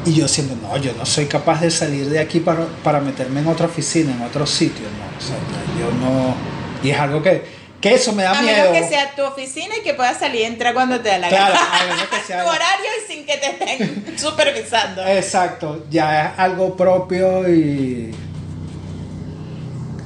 Y 0.05 0.15
yo 0.15 0.27
siento, 0.29 0.55
no, 0.57 0.77
yo 0.77 0.93
no 0.93 1.07
soy 1.07 1.25
capaz 1.27 1.63
de 1.63 1.71
salir 1.71 2.11
de 2.11 2.19
aquí 2.19 2.41
para, 2.41 2.67
para 2.85 3.01
meterme 3.01 3.41
en 3.41 3.47
otra 3.47 3.65
oficina, 3.67 4.13
en 4.13 4.21
otro 4.23 4.47
sitio, 4.47 4.85
no. 4.85 5.17
O 5.17 5.21
sea, 5.21 5.37
yo 5.79 5.91
no. 5.99 6.35
Y 6.83 6.91
es 6.91 6.99
algo 6.99 7.23
que, 7.23 7.62
que 7.83 7.95
eso 7.95 8.13
me 8.15 8.23
da 8.23 8.39
A 8.39 8.41
miedo. 8.43 8.71
menos 8.71 8.79
que 8.79 8.89
sea 8.89 9.15
tu 9.15 9.23
oficina 9.25 9.77
y 9.77 9.83
que 9.83 9.93
puedas 9.93 10.19
salir 10.19 10.41
y 10.43 10.45
entrar 10.45 10.73
cuando 10.73 11.01
te 11.01 11.09
da 11.11 11.19
la 11.19 11.29
Claro, 11.29 11.53
gana. 11.55 11.81
a 11.81 11.87
menos 11.87 12.09
que 12.09 12.21
sea- 12.27 12.43
tu 12.43 12.49
horario 12.49 12.87
y 13.07 13.13
sin 13.13 13.27
que 13.27 13.37
te 13.37 13.51
estén 13.51 14.19
supervisando. 14.19 15.05
Exacto, 15.07 15.85
ya 15.91 16.27
es 16.33 16.39
algo 16.39 16.75
propio 16.77 17.47
y 17.53 18.15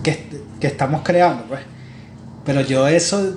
que, 0.02 0.26
que 0.60 0.66
estamos 0.66 1.02
creando, 1.04 1.44
pues. 1.44 1.60
Pero 2.44 2.60
yo 2.62 2.86
eso, 2.88 3.34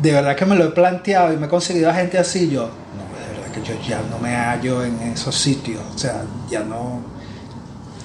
de 0.00 0.12
verdad 0.12 0.36
que 0.36 0.46
me 0.46 0.56
lo 0.56 0.64
he 0.64 0.70
planteado 0.70 1.32
y 1.32 1.36
me 1.36 1.46
he 1.46 1.48
conseguido 1.48 1.90
a 1.90 1.94
gente 1.94 2.16
así, 2.16 2.48
yo, 2.48 2.62
no, 2.62 3.18
de 3.18 3.40
verdad 3.40 3.52
que 3.52 3.62
yo 3.62 3.88
ya 3.88 4.00
no 4.10 4.18
me 4.20 4.34
hallo 4.36 4.84
en 4.84 5.00
esos 5.02 5.34
sitios, 5.36 5.82
o 5.94 5.98
sea, 5.98 6.22
ya 6.48 6.60
no, 6.60 7.02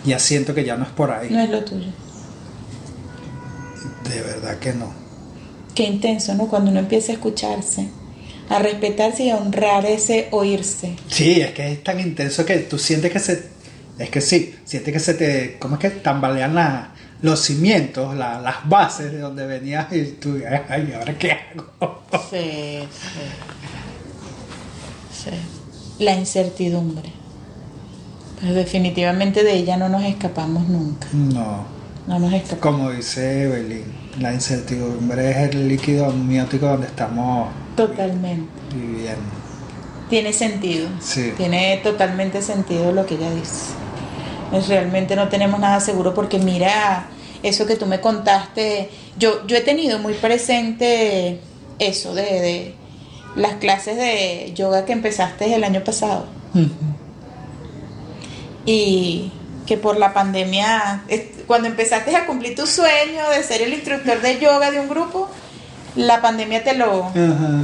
ya 0.04 0.18
siento 0.20 0.54
que 0.54 0.64
ya 0.66 0.76
no 0.76 0.84
es 0.84 0.90
por 0.92 1.12
ahí, 1.12 1.30
No 1.30 1.40
es 1.42 1.50
lo 1.50 1.64
tuyo. 1.64 1.88
de 4.10 4.22
verdad 4.22 4.58
que 4.60 4.74
no. 4.74 5.05
Qué 5.76 5.84
intenso, 5.84 6.34
¿no? 6.34 6.48
Cuando 6.48 6.72
uno 6.72 6.80
empieza 6.80 7.12
a 7.12 7.16
escucharse, 7.16 7.90
a 8.50 8.60
respetarse 8.60 9.24
y 9.26 9.30
a 9.30 9.38
honrar 9.38 9.86
ese 9.86 10.30
oírse. 10.32 10.96
Sí, 11.10 11.42
es 11.42 11.52
que 11.52 11.72
es 11.74 11.84
tan 11.84 12.00
intenso 12.00 12.46
que 12.46 12.58
tú 12.60 12.78
sientes 12.80 13.12
que 13.12 13.20
se, 13.20 13.50
es 14.00 14.10
que 14.10 14.22
sí, 14.22 14.56
sientes 14.64 14.94
que 14.94 15.00
se 15.00 15.14
te, 15.16 15.58
¿cómo 15.60 15.76
es 15.76 15.82
que 15.82 15.90
tambalean 15.90 16.56
la- 16.56 16.92
los 17.22 17.42
cimientos, 17.42 18.16
la- 18.16 18.40
las 18.40 18.68
bases 18.70 19.12
de 19.12 19.20
donde 19.20 19.46
venías 19.48 19.92
y 19.92 20.04
tú, 20.14 20.38
ay, 20.70 20.94
¿ahora 20.98 21.18
qué 21.18 21.32
hago? 21.34 22.02
Sí, 22.32 22.80
sí. 22.92 23.20
Sí. 25.30 25.32
La 26.04 26.14
incertidumbre. 26.16 27.12
Pero 28.40 28.54
definitivamente 28.54 29.44
de 29.44 29.54
ella 29.54 29.78
no 29.78 29.90
nos 29.90 30.04
escapamos 30.04 30.68
nunca. 30.68 31.08
No, 31.14 31.66
No 32.08 32.20
nos 32.20 32.34
escapamos. 32.34 32.60
como 32.62 32.92
dice 32.92 33.44
Evelyn, 33.44 33.84
la 34.20 34.34
incertidumbre 34.34 35.32
es 35.32 35.38
el 35.50 35.68
líquido 35.68 36.06
amniótico 36.06 36.68
donde 36.68 36.88
estamos 36.88 37.50
Totalmente. 37.76 38.50
viviendo. 38.74 39.22
Tiene 40.10 40.34
sentido. 40.34 40.88
Sí. 41.02 41.34
Tiene 41.36 41.78
totalmente 41.84 42.42
sentido 42.42 42.92
lo 42.92 43.06
que 43.06 43.16
ella 43.16 43.32
dice. 43.32 43.74
Pues 44.52 44.68
realmente 44.68 45.16
no 45.16 45.28
tenemos 45.30 45.60
nada 45.60 45.80
seguro 45.80 46.14
porque 46.14 46.38
mira 46.40 47.08
eso 47.44 47.66
que 47.66 47.76
tú 47.76 47.86
me 47.88 48.00
contaste. 48.00 48.90
Yo, 49.18 49.46
yo 49.48 49.58
he 49.58 49.62
tenido 49.62 50.00
muy 50.00 50.14
presente 50.14 51.40
eso 51.80 52.14
de, 52.14 52.24
de 52.24 52.76
las 53.36 53.54
clases 53.56 53.98
de 53.98 54.54
yoga 54.56 54.86
que 54.86 54.94
empezaste 54.94 55.54
el 55.54 55.64
año 55.64 55.84
pasado. 55.84 56.28
Y 58.66 59.32
que 59.66 59.78
por 59.78 59.98
la 59.98 60.14
pandemia, 60.14 61.04
cuando 61.48 61.68
empezaste 61.68 62.16
a 62.16 62.26
cumplir 62.26 62.56
tu 62.56 62.68
sueño 62.68 63.30
de 63.30 63.44
ser 63.44 63.62
el 63.62 63.74
instructor 63.74 64.22
de 64.22 64.40
yoga 64.40 64.72
de 64.72 64.80
un 64.80 64.90
grupo, 64.90 65.30
la 65.96 66.22
pandemia 66.22 66.64
te 66.64 66.76
lo, 66.76 67.06
Ajá. 67.06 67.62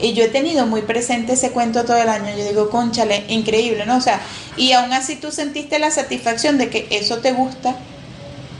y 0.00 0.14
yo 0.14 0.24
he 0.24 0.28
tenido 0.28 0.66
muy 0.66 0.82
presente 0.82 1.34
ese 1.34 1.50
cuento 1.50 1.84
todo 1.84 1.96
el 1.98 2.08
año. 2.08 2.36
Yo 2.36 2.48
digo, 2.48 2.70
conchale, 2.70 3.24
increíble, 3.28 3.86
¿no? 3.86 3.96
O 3.96 4.00
sea, 4.00 4.20
y 4.56 4.72
aún 4.72 4.92
así 4.92 5.16
tú 5.16 5.30
sentiste 5.30 5.78
la 5.78 5.90
satisfacción 5.90 6.58
de 6.58 6.68
que 6.70 6.88
eso 6.90 7.18
te 7.18 7.32
gusta. 7.32 7.76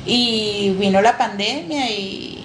Y 0.07 0.77
vino 0.79 1.03
la 1.03 1.18
pandemia 1.18 1.90
y, 1.90 2.44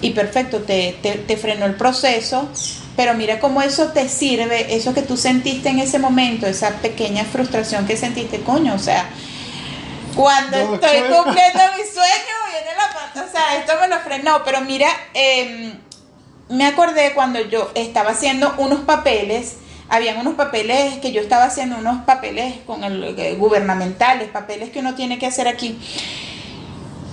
y 0.00 0.10
perfecto, 0.10 0.60
te, 0.60 0.96
te, 1.02 1.12
te 1.12 1.36
frenó 1.36 1.66
el 1.66 1.74
proceso. 1.74 2.48
Pero 2.96 3.14
mira 3.14 3.38
cómo 3.38 3.60
eso 3.60 3.88
te 3.92 4.08
sirve, 4.08 4.74
eso 4.74 4.94
que 4.94 5.02
tú 5.02 5.16
sentiste 5.16 5.68
en 5.68 5.78
ese 5.80 5.98
momento, 5.98 6.46
esa 6.46 6.70
pequeña 6.76 7.24
frustración 7.24 7.86
que 7.86 7.96
sentiste, 7.96 8.40
coño, 8.40 8.74
o 8.74 8.78
sea, 8.78 9.06
cuando 10.14 10.56
No, 10.56 10.74
estoy 10.74 11.00
cumpliendo 11.00 11.60
mi 11.76 11.84
sueño, 11.84 12.34
viene 12.50 12.74
la 12.76 12.94
pandemia, 12.94 13.28
o 13.28 13.30
sea, 13.30 13.56
esto 13.58 13.74
me 13.80 13.88
lo 13.88 13.98
frenó, 14.00 14.42
pero 14.44 14.62
mira, 14.62 14.88
em, 15.12 15.74
me 16.48 16.66
acordé 16.66 17.12
cuando 17.12 17.38
yo 17.40 17.70
estaba 17.74 18.10
haciendo 18.12 18.54
unos 18.56 18.80
papeles, 18.80 19.56
habían 19.88 20.18
unos 20.18 20.34
papeles 20.34 20.96
que 20.98 21.12
yo 21.12 21.20
estaba 21.20 21.44
haciendo 21.44 21.76
unos 21.76 22.04
papeles 22.04 22.54
con 22.66 22.82
el 22.82 23.18
eh, 23.18 23.34
gubernamentales, 23.34 24.30
papeles 24.30 24.70
que 24.70 24.78
uno 24.80 24.94
tiene 24.94 25.18
que 25.18 25.26
hacer 25.26 25.48
aquí. 25.48 25.78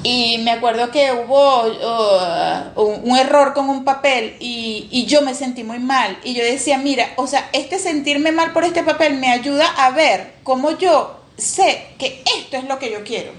Y 0.04 0.39
me 0.39 0.52
acuerdo 0.52 0.92
que 0.92 1.13
hubo 1.13 1.63
uh, 1.63 2.82
un, 2.82 3.18
error 3.18 3.54
con 3.54 3.70
un 3.70 3.86
papel 3.86 4.36
y, 4.39 4.88
y 4.92 5.06
yo 5.06 5.22
me 5.22 5.34
sentí 5.34 5.63
muy 5.63 5.80
mal. 5.80 6.20
Y 6.24 6.34
yo 6.34 6.44
decía, 6.44 6.78
mira, 6.78 7.13
o 7.16 7.26
sea, 7.26 7.50
este 7.54 7.80
sentirme 7.80 8.32
mal 8.32 8.52
por 8.52 8.66
este 8.66 8.84
papel 8.84 9.16
me 9.16 9.32
ayuda 9.32 9.66
a 9.78 9.92
ver 9.92 10.34
cómo 10.44 10.78
yo 10.78 11.20
sé 11.38 11.88
que 11.98 12.24
esto 12.38 12.58
es 12.58 12.66
lo 12.66 12.80
que 12.80 12.92
yo 12.92 13.04
quiero. 13.04 13.32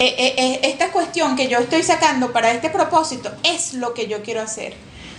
Eh, 0.00 0.14
eh, 0.16 0.34
eh, 0.36 0.60
esta 0.62 0.92
cuestión 0.92 1.34
que 1.34 1.48
yo 1.48 1.58
estoy 1.58 1.82
sacando 1.82 2.32
para 2.32 2.52
este 2.52 2.70
propósito 2.70 3.32
es 3.42 3.74
lo 3.74 3.94
que 3.94 4.06
yo 4.06 4.22
quiero 4.22 4.40
hacer. 4.40 4.74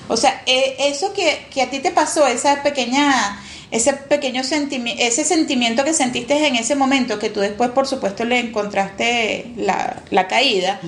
O 0.08 0.16
sea, 0.16 0.42
eso 0.46 1.14
que, 1.14 1.48
que 1.54 1.62
a 1.62 1.70
ti 1.70 1.80
te 1.80 1.92
pasó, 1.92 2.26
esa 2.26 2.64
pequeña, 2.64 3.44
ese 3.72 3.94
pequeño 3.94 4.44
sentimiento, 4.44 5.02
ese 5.04 5.24
sentimiento 5.24 5.84
que 5.84 5.94
sentiste 5.94 6.48
en 6.48 6.56
ese 6.56 6.76
momento, 6.76 7.20
que 7.20 7.30
tú 7.30 7.40
después, 7.40 7.70
por 7.72 7.86
supuesto, 7.88 8.26
le 8.26 8.40
encontraste 8.40 9.52
la, 9.58 10.02
la 10.10 10.28
caída, 10.28 10.80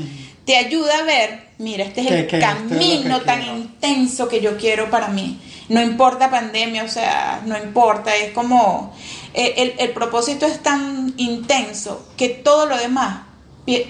te 0.45 0.57
ayuda 0.57 0.99
a 0.99 1.03
ver, 1.03 1.47
mira, 1.59 1.83
este 1.85 2.01
es 2.01 2.07
Que- 2.07 2.19
el 2.21 2.27
que 2.27 2.37
es 2.39 2.43
camino 2.43 3.21
tan 3.21 3.41
quiero. 3.41 3.57
intenso 3.57 4.27
que 4.27 4.41
yo 4.41 4.57
quiero 4.57 4.89
para 4.89 5.09
mí. 5.09 5.39
No 5.69 5.81
importa 5.81 6.29
pandemia, 6.29 6.83
o 6.83 6.87
sea, 6.89 7.41
no 7.45 7.55
importa, 7.57 8.15
es 8.15 8.31
como 8.33 8.93
eh, 9.33 9.53
el, 9.57 9.73
el 9.77 9.91
propósito 9.91 10.45
es 10.45 10.59
tan 10.61 11.13
intenso 11.17 12.07
que 12.17 12.27
todo 12.29 12.65
lo 12.65 12.77
demás 12.77 13.21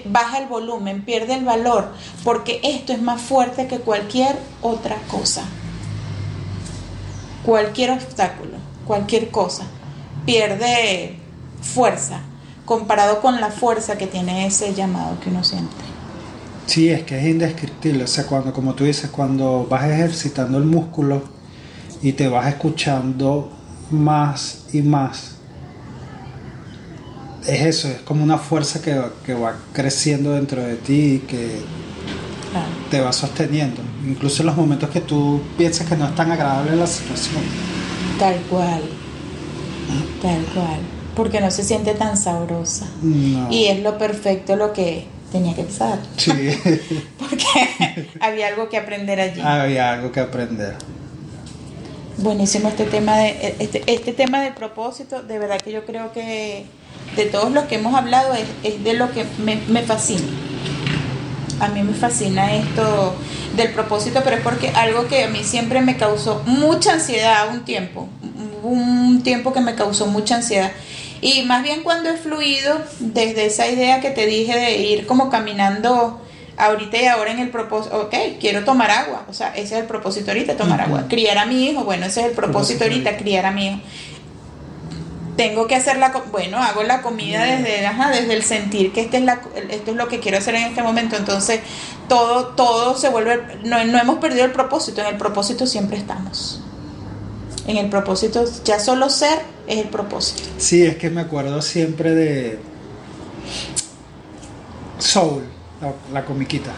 baja 0.04 0.38
el 0.38 0.46
volumen, 0.46 1.02
pierde 1.02 1.34
el 1.34 1.44
valor, 1.44 1.92
porque 2.22 2.60
esto 2.62 2.92
es 2.92 3.02
más 3.02 3.20
fuerte 3.20 3.66
que 3.66 3.78
cualquier 3.78 4.36
otra 4.60 4.96
cosa. 5.08 5.42
Cualquier 7.44 7.90
obstáculo, 7.90 8.51
cualquier 8.86 9.30
cosa, 9.30 9.64
pierde 10.26 11.16
fuerza 11.60 12.20
comparado 12.64 13.20
con 13.20 13.40
la 13.40 13.50
fuerza 13.50 13.98
que 13.98 14.06
tiene 14.06 14.46
ese 14.46 14.72
llamado 14.74 15.18
que 15.20 15.30
uno 15.30 15.42
siente. 15.44 15.74
Sí, 16.66 16.88
es 16.88 17.02
que 17.02 17.18
es 17.18 17.26
indescriptible. 17.26 18.04
O 18.04 18.06
sea, 18.06 18.24
cuando, 18.26 18.52
como 18.52 18.74
tú 18.74 18.84
dices, 18.84 19.10
cuando 19.10 19.66
vas 19.68 19.84
ejercitando 19.90 20.58
el 20.58 20.64
músculo 20.64 21.22
y 22.02 22.12
te 22.12 22.28
vas 22.28 22.46
escuchando 22.46 23.50
más 23.90 24.66
y 24.72 24.80
más, 24.82 25.36
es 27.46 27.60
eso, 27.62 27.88
es 27.88 27.98
como 28.02 28.22
una 28.22 28.38
fuerza 28.38 28.80
que, 28.80 28.94
va- 28.94 29.10
que 29.26 29.34
va 29.34 29.56
creciendo 29.72 30.32
dentro 30.32 30.62
de 30.62 30.76
ti 30.76 31.14
y 31.14 31.18
que 31.26 31.60
Claro. 32.52 32.66
te 32.90 33.00
va 33.00 33.12
sosteniendo. 33.12 33.80
Incluso 34.06 34.42
en 34.42 34.46
los 34.46 34.56
momentos 34.56 34.88
que 34.90 35.00
tú 35.00 35.40
piensas 35.58 35.88
que 35.88 35.96
no 35.96 36.06
es 36.06 36.14
tan 36.14 36.30
agradable 36.30 36.76
la 36.76 36.86
situación. 36.86 37.42
Tal 38.18 38.36
cual, 38.50 38.82
tal 40.20 40.44
cual, 40.54 40.78
porque 41.16 41.40
no 41.40 41.50
se 41.50 41.64
siente 41.64 41.94
tan 41.94 42.16
sabrosa. 42.16 42.86
No. 43.02 43.50
Y 43.50 43.66
es 43.66 43.80
lo 43.80 43.98
perfecto 43.98 44.56
lo 44.56 44.72
que 44.72 45.06
tenía 45.32 45.54
que 45.54 45.62
pasar, 45.64 45.98
Sí, 46.18 46.30
porque 47.18 47.46
había 48.20 48.48
algo 48.48 48.68
que 48.68 48.76
aprender 48.76 49.18
allí. 49.20 49.40
había 49.40 49.92
algo 49.94 50.12
que 50.12 50.20
aprender. 50.20 50.74
Buenísimo 52.18 52.68
este 52.68 52.84
tema 52.84 53.16
de 53.16 53.56
este, 53.58 53.82
este 53.86 54.12
tema 54.12 54.42
del 54.42 54.52
propósito, 54.52 55.22
de 55.22 55.38
verdad 55.38 55.58
que 55.60 55.72
yo 55.72 55.84
creo 55.86 56.12
que 56.12 56.66
de 57.16 57.24
todos 57.26 57.50
los 57.50 57.64
que 57.64 57.76
hemos 57.76 57.94
hablado 57.94 58.34
es, 58.34 58.44
es 58.62 58.84
de 58.84 58.92
lo 58.92 59.10
que 59.12 59.24
me, 59.42 59.56
me 59.68 59.82
fascina. 59.82 60.20
A 61.60 61.68
mí 61.68 61.82
me 61.82 61.94
fascina 61.94 62.54
esto 62.54 63.14
del 63.56 63.70
propósito, 63.72 64.20
pero 64.24 64.36
es 64.36 64.42
porque 64.42 64.70
algo 64.70 65.06
que 65.08 65.24
a 65.24 65.28
mí 65.28 65.44
siempre 65.44 65.80
me 65.80 65.96
causó 65.96 66.42
mucha 66.46 66.94
ansiedad 66.94 67.48
un 67.52 67.64
tiempo, 67.64 68.08
un 68.62 69.22
tiempo 69.22 69.52
que 69.52 69.60
me 69.60 69.74
causó 69.74 70.06
mucha 70.06 70.36
ansiedad. 70.36 70.72
Y 71.20 71.42
más 71.42 71.62
bien 71.62 71.82
cuando 71.82 72.10
he 72.10 72.16
fluido 72.16 72.80
desde 72.98 73.46
esa 73.46 73.68
idea 73.68 74.00
que 74.00 74.10
te 74.10 74.26
dije 74.26 74.56
de 74.56 74.76
ir 74.78 75.06
como 75.06 75.30
caminando 75.30 76.20
ahorita 76.56 77.00
y 77.00 77.06
ahora 77.06 77.32
en 77.32 77.38
el 77.38 77.50
propósito, 77.50 77.96
ok, 78.00 78.14
quiero 78.40 78.64
tomar 78.64 78.90
agua, 78.90 79.24
o 79.28 79.32
sea, 79.32 79.48
ese 79.54 79.74
es 79.76 79.80
el 79.80 79.86
propósito 79.86 80.30
ahorita, 80.30 80.56
tomar 80.56 80.80
agua. 80.80 81.06
Criar 81.08 81.38
a 81.38 81.46
mi 81.46 81.66
hijo, 81.66 81.84
bueno, 81.84 82.06
ese 82.06 82.20
es 82.20 82.26
el 82.26 82.32
propósito 82.32 82.80
Propósito 82.80 82.84
ahorita. 82.84 83.16
criar 83.22 83.46
a 83.46 83.50
mi 83.52 83.66
hijo. 83.68 83.80
Tengo 85.36 85.66
que 85.66 85.74
hacer 85.74 85.96
la, 85.96 86.10
bueno, 86.30 86.58
hago 86.58 86.82
la 86.82 87.00
comida 87.00 87.42
desde, 87.44 87.86
ajá, 87.86 88.10
desde 88.10 88.34
el 88.34 88.42
sentir 88.42 88.92
que 88.92 89.00
este 89.00 89.16
es 89.16 89.24
la, 89.24 89.40
esto 89.70 89.92
es 89.92 89.96
lo 89.96 90.08
que 90.08 90.20
quiero 90.20 90.38
hacer 90.38 90.54
en 90.54 90.64
este 90.64 90.82
momento. 90.82 91.16
Entonces, 91.16 91.60
todo, 92.08 92.48
todo 92.48 92.96
se 92.96 93.08
vuelve, 93.08 93.58
no, 93.64 93.82
no 93.84 93.98
hemos 93.98 94.18
perdido 94.18 94.44
el 94.44 94.52
propósito, 94.52 95.00
en 95.00 95.06
el 95.06 95.16
propósito 95.16 95.66
siempre 95.66 95.96
estamos. 95.96 96.60
En 97.66 97.76
el 97.76 97.88
propósito, 97.88 98.44
ya 98.64 98.78
solo 98.78 99.08
ser 99.08 99.40
es 99.66 99.78
el 99.78 99.88
propósito. 99.88 100.42
Sí, 100.58 100.84
es 100.84 100.96
que 100.96 101.08
me 101.08 101.22
acuerdo 101.22 101.62
siempre 101.62 102.14
de 102.14 102.58
Soul, 104.98 105.44
la, 105.80 105.92
la 106.12 106.24
comiquita. 106.24 106.72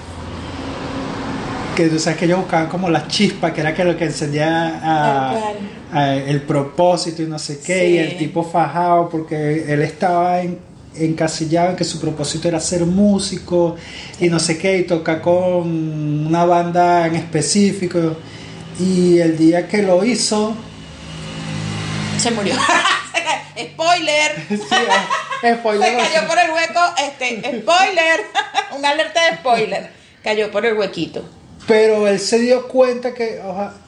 Que 1.75 1.89
tú 1.89 1.99
sabes 1.99 2.19
que 2.19 2.25
ellos 2.27 2.39
buscaban 2.41 2.69
como 2.69 2.89
la 2.91 3.07
chispa, 3.09 3.53
que 3.53 3.61
era 3.61 3.75
que 3.75 3.85
lo 3.85 3.97
que 3.97 4.05
encendía 4.05 4.81
a- 4.83 5.53
a 5.93 6.15
el 6.17 6.43
propósito 6.43 7.23
y 7.23 7.27
no 7.27 7.39
sé 7.39 7.61
qué, 7.61 7.81
Sí. 7.81 7.87
y 7.95 7.99
el 7.99 8.17
tipo 8.19 8.43
fajado 8.43 9.09
porque 9.09 9.65
él 9.73 9.83
estaba 9.83 10.41
en, 10.41 10.59
encasillado 10.97 11.71
en 11.71 11.77
que 11.77 11.85
su 11.85 12.01
propósito 12.01 12.47
era 12.49 12.61
ser 12.61 12.85
músico 12.87 13.77
y 14.21 14.29
no 14.29 14.39
sé 14.39 14.59
qué, 14.59 14.79
y 14.79 14.85
tocar 14.85 15.21
con 15.21 16.27
una 16.27 16.45
banda 16.45 17.07
en 17.07 17.17
específico. 17.17 18.17
Y 18.79 19.19
el 19.19 19.37
día 19.37 19.69
que 19.69 19.83
lo 19.83 20.05
hizo, 20.05 20.55
Se 22.19 22.31
murió. 22.31 22.55
Spoiler. 23.59 24.33
sí, 24.49 24.57
eh, 25.43 25.55
spoiler, 25.59 25.91
Se 25.91 25.97
cayó 26.15 26.29
por 26.29 26.39
el 26.39 26.51
hueco. 26.51 26.81
Este, 26.99 27.61
spoiler. 27.61 28.21
Un 28.77 28.85
alerta 28.85 29.31
de 29.31 29.37
spoiler. 29.37 29.91
Cayó 30.23 30.51
por 30.51 30.65
el 30.67 30.75
huequito. 30.75 31.25
Pero 31.67 32.07
él 32.09 32.19
se 32.21 32.39
dio 32.39 32.69
cuenta 32.69 33.15
que, 33.15 33.41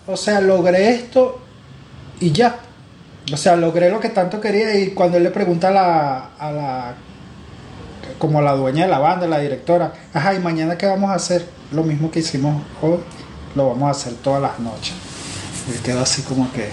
o 0.06 0.16
sea, 0.16 0.40
logré 0.40 0.90
esto 0.90 1.40
y 2.20 2.32
ya. 2.32 2.60
O 3.32 3.36
sea, 3.36 3.56
logré 3.56 3.90
lo 3.90 4.00
que 4.00 4.08
tanto 4.08 4.40
quería 4.40 4.78
y 4.78 4.90
cuando 4.90 5.16
él 5.16 5.24
le 5.24 5.30
pregunta 5.30 5.68
a 5.68 5.72
la, 5.72 6.30
a 6.38 6.52
la 6.52 6.94
como 8.18 8.40
la 8.40 8.52
dueña 8.52 8.84
de 8.84 8.90
la 8.90 8.98
banda, 8.98 9.26
la 9.26 9.38
directora, 9.38 9.92
ajá, 10.14 10.34
¿y 10.34 10.38
mañana 10.38 10.78
qué 10.78 10.86
vamos 10.86 11.10
a 11.10 11.14
hacer? 11.14 11.46
Lo 11.72 11.82
mismo 11.82 12.10
que 12.10 12.20
hicimos 12.20 12.62
hoy, 12.80 12.98
lo 13.54 13.68
vamos 13.68 13.88
a 13.88 13.90
hacer 13.90 14.14
todas 14.14 14.40
las 14.40 14.58
noches. 14.58 14.94
Y 15.68 15.82
quedó 15.82 16.00
así 16.00 16.22
como 16.22 16.50
que 16.52 16.68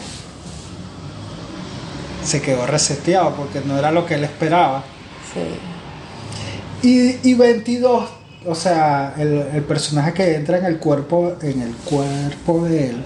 se 2.24 2.42
quedó 2.42 2.66
reseteado 2.66 3.36
porque 3.36 3.62
no 3.62 3.78
era 3.78 3.92
lo 3.92 4.06
que 4.06 4.16
él 4.16 4.24
esperaba. 4.24 4.84
Sí. 5.34 6.88
Y, 6.88 7.30
y 7.30 7.34
22, 7.34 8.10
o 8.46 8.56
sea, 8.56 9.14
el, 9.18 9.44
el 9.54 9.64
personaje 9.64 10.14
que 10.14 10.36
entra 10.36 10.58
en 10.58 10.66
el 10.66 10.78
cuerpo, 10.78 11.34
en 11.42 11.62
el 11.62 11.74
cuerpo 11.76 12.64
de 12.66 12.90
él, 12.90 13.04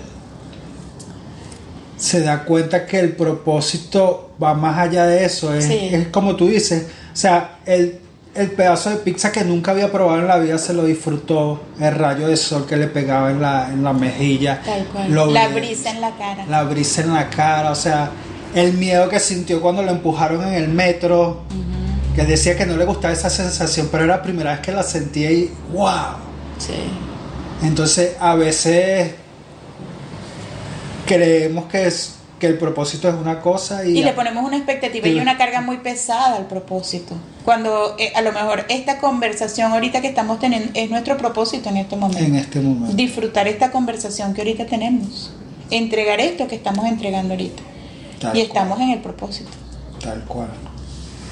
se 1.97 2.21
da 2.21 2.43
cuenta 2.43 2.85
que 2.85 2.99
el 2.99 3.13
propósito 3.13 4.31
va 4.41 4.53
más 4.53 4.77
allá 4.77 5.05
de 5.07 5.25
eso. 5.25 5.53
Es, 5.53 5.65
Sí. 5.65 5.89
es 5.91 6.07
como 6.09 6.35
tú 6.35 6.47
dices, 6.47 6.85
o 7.11 7.15
sea, 7.15 7.57
el, 7.65 7.99
el 8.35 8.51
pedazo 8.51 8.91
de 8.91 8.97
pizza 8.97 9.31
que 9.31 9.43
nunca 9.43 9.71
había 9.71 9.91
probado 9.91 10.19
en 10.19 10.27
la 10.27 10.37
vida 10.37 10.57
se 10.59 10.73
lo 10.73 10.83
disfrutó, 10.85 11.59
el 11.79 11.95
rayo 11.95 12.27
de 12.27 12.37
sol 12.37 12.65
que 12.67 12.77
le 12.77 12.87
pegaba 12.87 13.31
en 13.31 13.41
la, 13.41 13.69
en 13.71 13.83
la 13.83 13.93
mejilla, 13.93 14.61
Tal 14.63 14.85
cual. 14.85 15.11
lo- 15.11 15.25
La 15.31 15.47
brisa 15.47 15.89
en 15.91 16.01
la 16.01 16.11
cara. 16.17 16.45
la 16.47 16.63
brisa 16.63 17.01
en 17.01 17.13
la 17.13 17.29
cara, 17.29 17.71
o 17.71 17.75
sea, 17.75 18.11
el 18.53 18.73
miedo 18.73 19.09
que 19.09 19.19
sintió 19.19 19.59
cuando 19.59 19.81
lo 19.81 19.91
empujaron 19.91 20.47
en 20.47 20.53
el 20.53 20.67
metro. 20.69 21.41
Que 22.17 22.25
decía 22.25 22.57
que 22.57 22.65
no 22.65 22.75
le 22.75 22.85
gustaba 22.85 23.13
esa 23.13 23.29
sensación, 23.29 23.89
pero 23.91 24.05
era 24.05 24.17
la 24.17 24.23
primera 24.23 24.53
vez 24.53 24.61
que 24.61 24.71
la 24.71 24.81
sentía 24.81 25.29
y 25.29 25.51
wow. 25.71 26.15
Sí. 26.57 26.73
Entonces, 27.61 28.15
a 28.19 28.33
veces 28.33 29.11
creemos 31.05 31.65
que 31.65 31.85
es 31.85 32.15
que 32.39 32.47
el 32.47 32.57
propósito 32.57 33.07
es 33.07 33.13
una 33.13 33.39
cosa 33.39 33.85
y, 33.85 33.99
Y 33.99 34.03
le 34.03 34.13
ponemos 34.13 34.43
una 34.43 34.57
expectativa 34.57 35.07
y 35.07 35.19
una 35.19 35.37
carga 35.37 35.61
muy 35.61 35.77
pesada 35.77 36.37
al 36.37 36.47
propósito. 36.47 37.13
Cuando 37.45 37.95
eh, 37.99 38.11
a 38.15 38.23
lo 38.23 38.31
mejor 38.31 38.65
esta 38.67 38.97
conversación 38.97 39.71
ahorita 39.71 40.01
que 40.01 40.07
estamos 40.07 40.39
teniendo 40.39 40.71
es 40.73 40.89
nuestro 40.89 41.17
propósito 41.17 41.69
en 41.69 41.77
este 41.77 41.97
momento. 41.97 42.23
en 42.23 42.35
este 42.35 42.59
momento. 42.61 42.95
Disfrutar 42.95 43.47
esta 43.47 43.69
conversación 43.69 44.33
que 44.33 44.41
ahorita 44.41 44.65
tenemos. 44.65 45.33
Entregar 45.69 46.19
esto 46.19 46.47
que 46.47 46.55
estamos 46.55 46.87
entregando 46.87 47.35
ahorita. 47.35 47.61
Tal 48.19 48.35
y 48.35 48.39
cual, 48.39 48.47
estamos 48.47 48.79
en 48.79 48.89
el 48.89 48.99
propósito. 49.01 49.51
Tal 50.01 50.23
cual. 50.25 50.49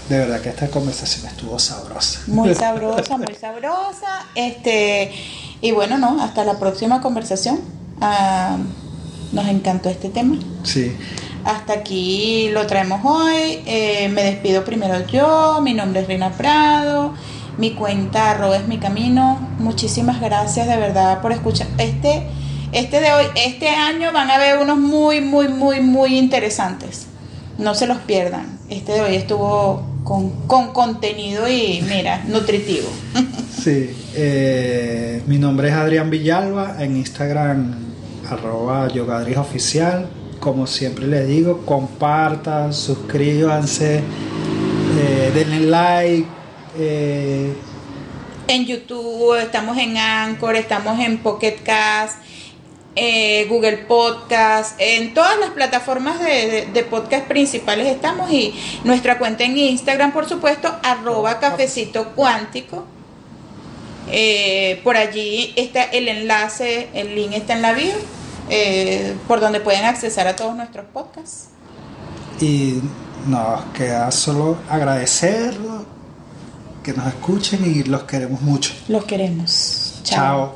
De 0.09 0.19
verdad 0.19 0.39
que 0.39 0.49
esta 0.49 0.67
conversación 0.67 1.25
estuvo 1.25 1.57
sabrosa. 1.57 2.21
Muy 2.27 2.53
sabrosa, 2.55 3.17
muy 3.17 3.33
sabrosa. 3.33 4.27
Este, 4.35 5.11
y 5.61 5.71
bueno, 5.71 5.97
no, 5.97 6.21
hasta 6.21 6.43
la 6.43 6.59
próxima 6.59 7.01
conversación. 7.01 7.59
Ah, 8.01 8.57
nos 9.31 9.47
encantó 9.47 9.89
este 9.89 10.09
tema. 10.09 10.37
Sí. 10.63 10.95
Hasta 11.43 11.73
aquí 11.73 12.49
lo 12.51 12.67
traemos 12.67 13.01
hoy. 13.03 13.63
Eh, 13.65 14.09
me 14.09 14.23
despido 14.23 14.63
primero 14.63 15.05
yo. 15.07 15.59
Mi 15.61 15.73
nombre 15.73 16.01
es 16.01 16.07
Rina 16.07 16.31
Prado. 16.31 17.13
Mi 17.57 17.71
cuenta 17.71 18.31
arroba 18.31 18.57
es 18.57 18.67
mi 18.67 18.77
camino. 18.77 19.39
Muchísimas 19.57 20.21
gracias 20.21 20.67
de 20.67 20.77
verdad 20.77 21.21
por 21.21 21.31
escuchar. 21.31 21.67
Este, 21.79 22.27
este 22.73 22.99
de 22.99 23.11
hoy, 23.11 23.25
este 23.35 23.69
año 23.69 24.11
van 24.11 24.29
a 24.29 24.37
ver 24.37 24.59
unos 24.59 24.77
muy, 24.77 25.21
muy, 25.21 25.47
muy, 25.47 25.81
muy 25.81 26.17
interesantes. 26.17 27.07
No 27.57 27.73
se 27.73 27.87
los 27.87 27.97
pierdan. 27.99 28.59
Este 28.69 28.93
de 28.93 29.01
hoy 29.01 29.15
estuvo 29.15 29.94
con, 30.05 30.29
con 30.47 30.71
contenido 30.71 31.49
y 31.49 31.83
mira, 31.89 32.23
nutritivo. 32.27 32.87
Sí. 33.65 33.89
eh, 34.15 35.23
mi 35.25 35.39
nombre 35.39 35.69
es 35.69 35.73
Adrián 35.73 36.09
Villalba. 36.11 36.75
En 36.79 36.95
Instagram, 36.97 37.73
arroba 38.29 38.87
yogadris 38.93 39.37
oficial. 39.37 40.07
Como 40.39 40.67
siempre 40.67 41.07
les 41.07 41.27
digo, 41.27 41.65
compartan, 41.65 42.71
suscríbanse, 42.73 44.01
eh, 44.99 45.31
denle 45.33 45.61
like. 45.61 46.27
eh, 46.77 47.53
En 48.47 48.65
YouTube, 48.67 49.35
estamos 49.41 49.75
en 49.79 49.97
Anchor, 49.97 50.55
estamos 50.55 50.99
en 50.99 51.17
Pocket 51.17 51.57
Cast, 51.63 52.17
eh, 52.95 53.45
Google 53.49 53.77
Podcast, 53.79 54.75
en 54.79 55.13
todas 55.13 55.37
las 55.39 55.49
plataformas 55.51 56.19
de, 56.19 56.25
de- 56.47 56.65
de 56.73 56.83
podcast 56.83 57.25
principales 57.27 57.87
estamos 57.87 58.31
y 58.31 58.53
nuestra 58.83 59.17
cuenta 59.17 59.43
en 59.43 59.57
Instagram, 59.57 60.11
por 60.13 60.27
supuesto, 60.29 60.73
arroba 60.83 61.39
cafecito 61.39 62.09
cuántico. 62.15 62.85
Eh, 64.11 64.81
por 64.83 64.97
allí 64.97 65.51
está 65.55 65.83
el 65.83 66.07
enlace, 66.07 66.89
el 66.93 67.15
link 67.15 67.33
está 67.33 67.53
en 67.53 67.61
la 67.63 67.73
bio, 67.73 67.93
eh, 68.49 69.15
por 69.27 69.39
donde 69.39 69.59
pueden 69.59 69.83
accesar 69.85 70.27
a 70.27 70.35
todos 70.35 70.55
nuestros 70.55 70.85
podcasts. 70.93 71.47
Y 72.39 72.79
nos 73.27 73.63
queda 73.73 74.11
solo 74.11 74.57
agradecerlo, 74.69 75.85
que 76.83 76.93
nos 76.93 77.07
escuchen 77.07 77.65
y 77.65 77.83
los 77.83 78.03
queremos 78.03 78.41
mucho. 78.41 78.73
Los 78.87 79.05
queremos. 79.05 79.99
Chao. 80.03 80.55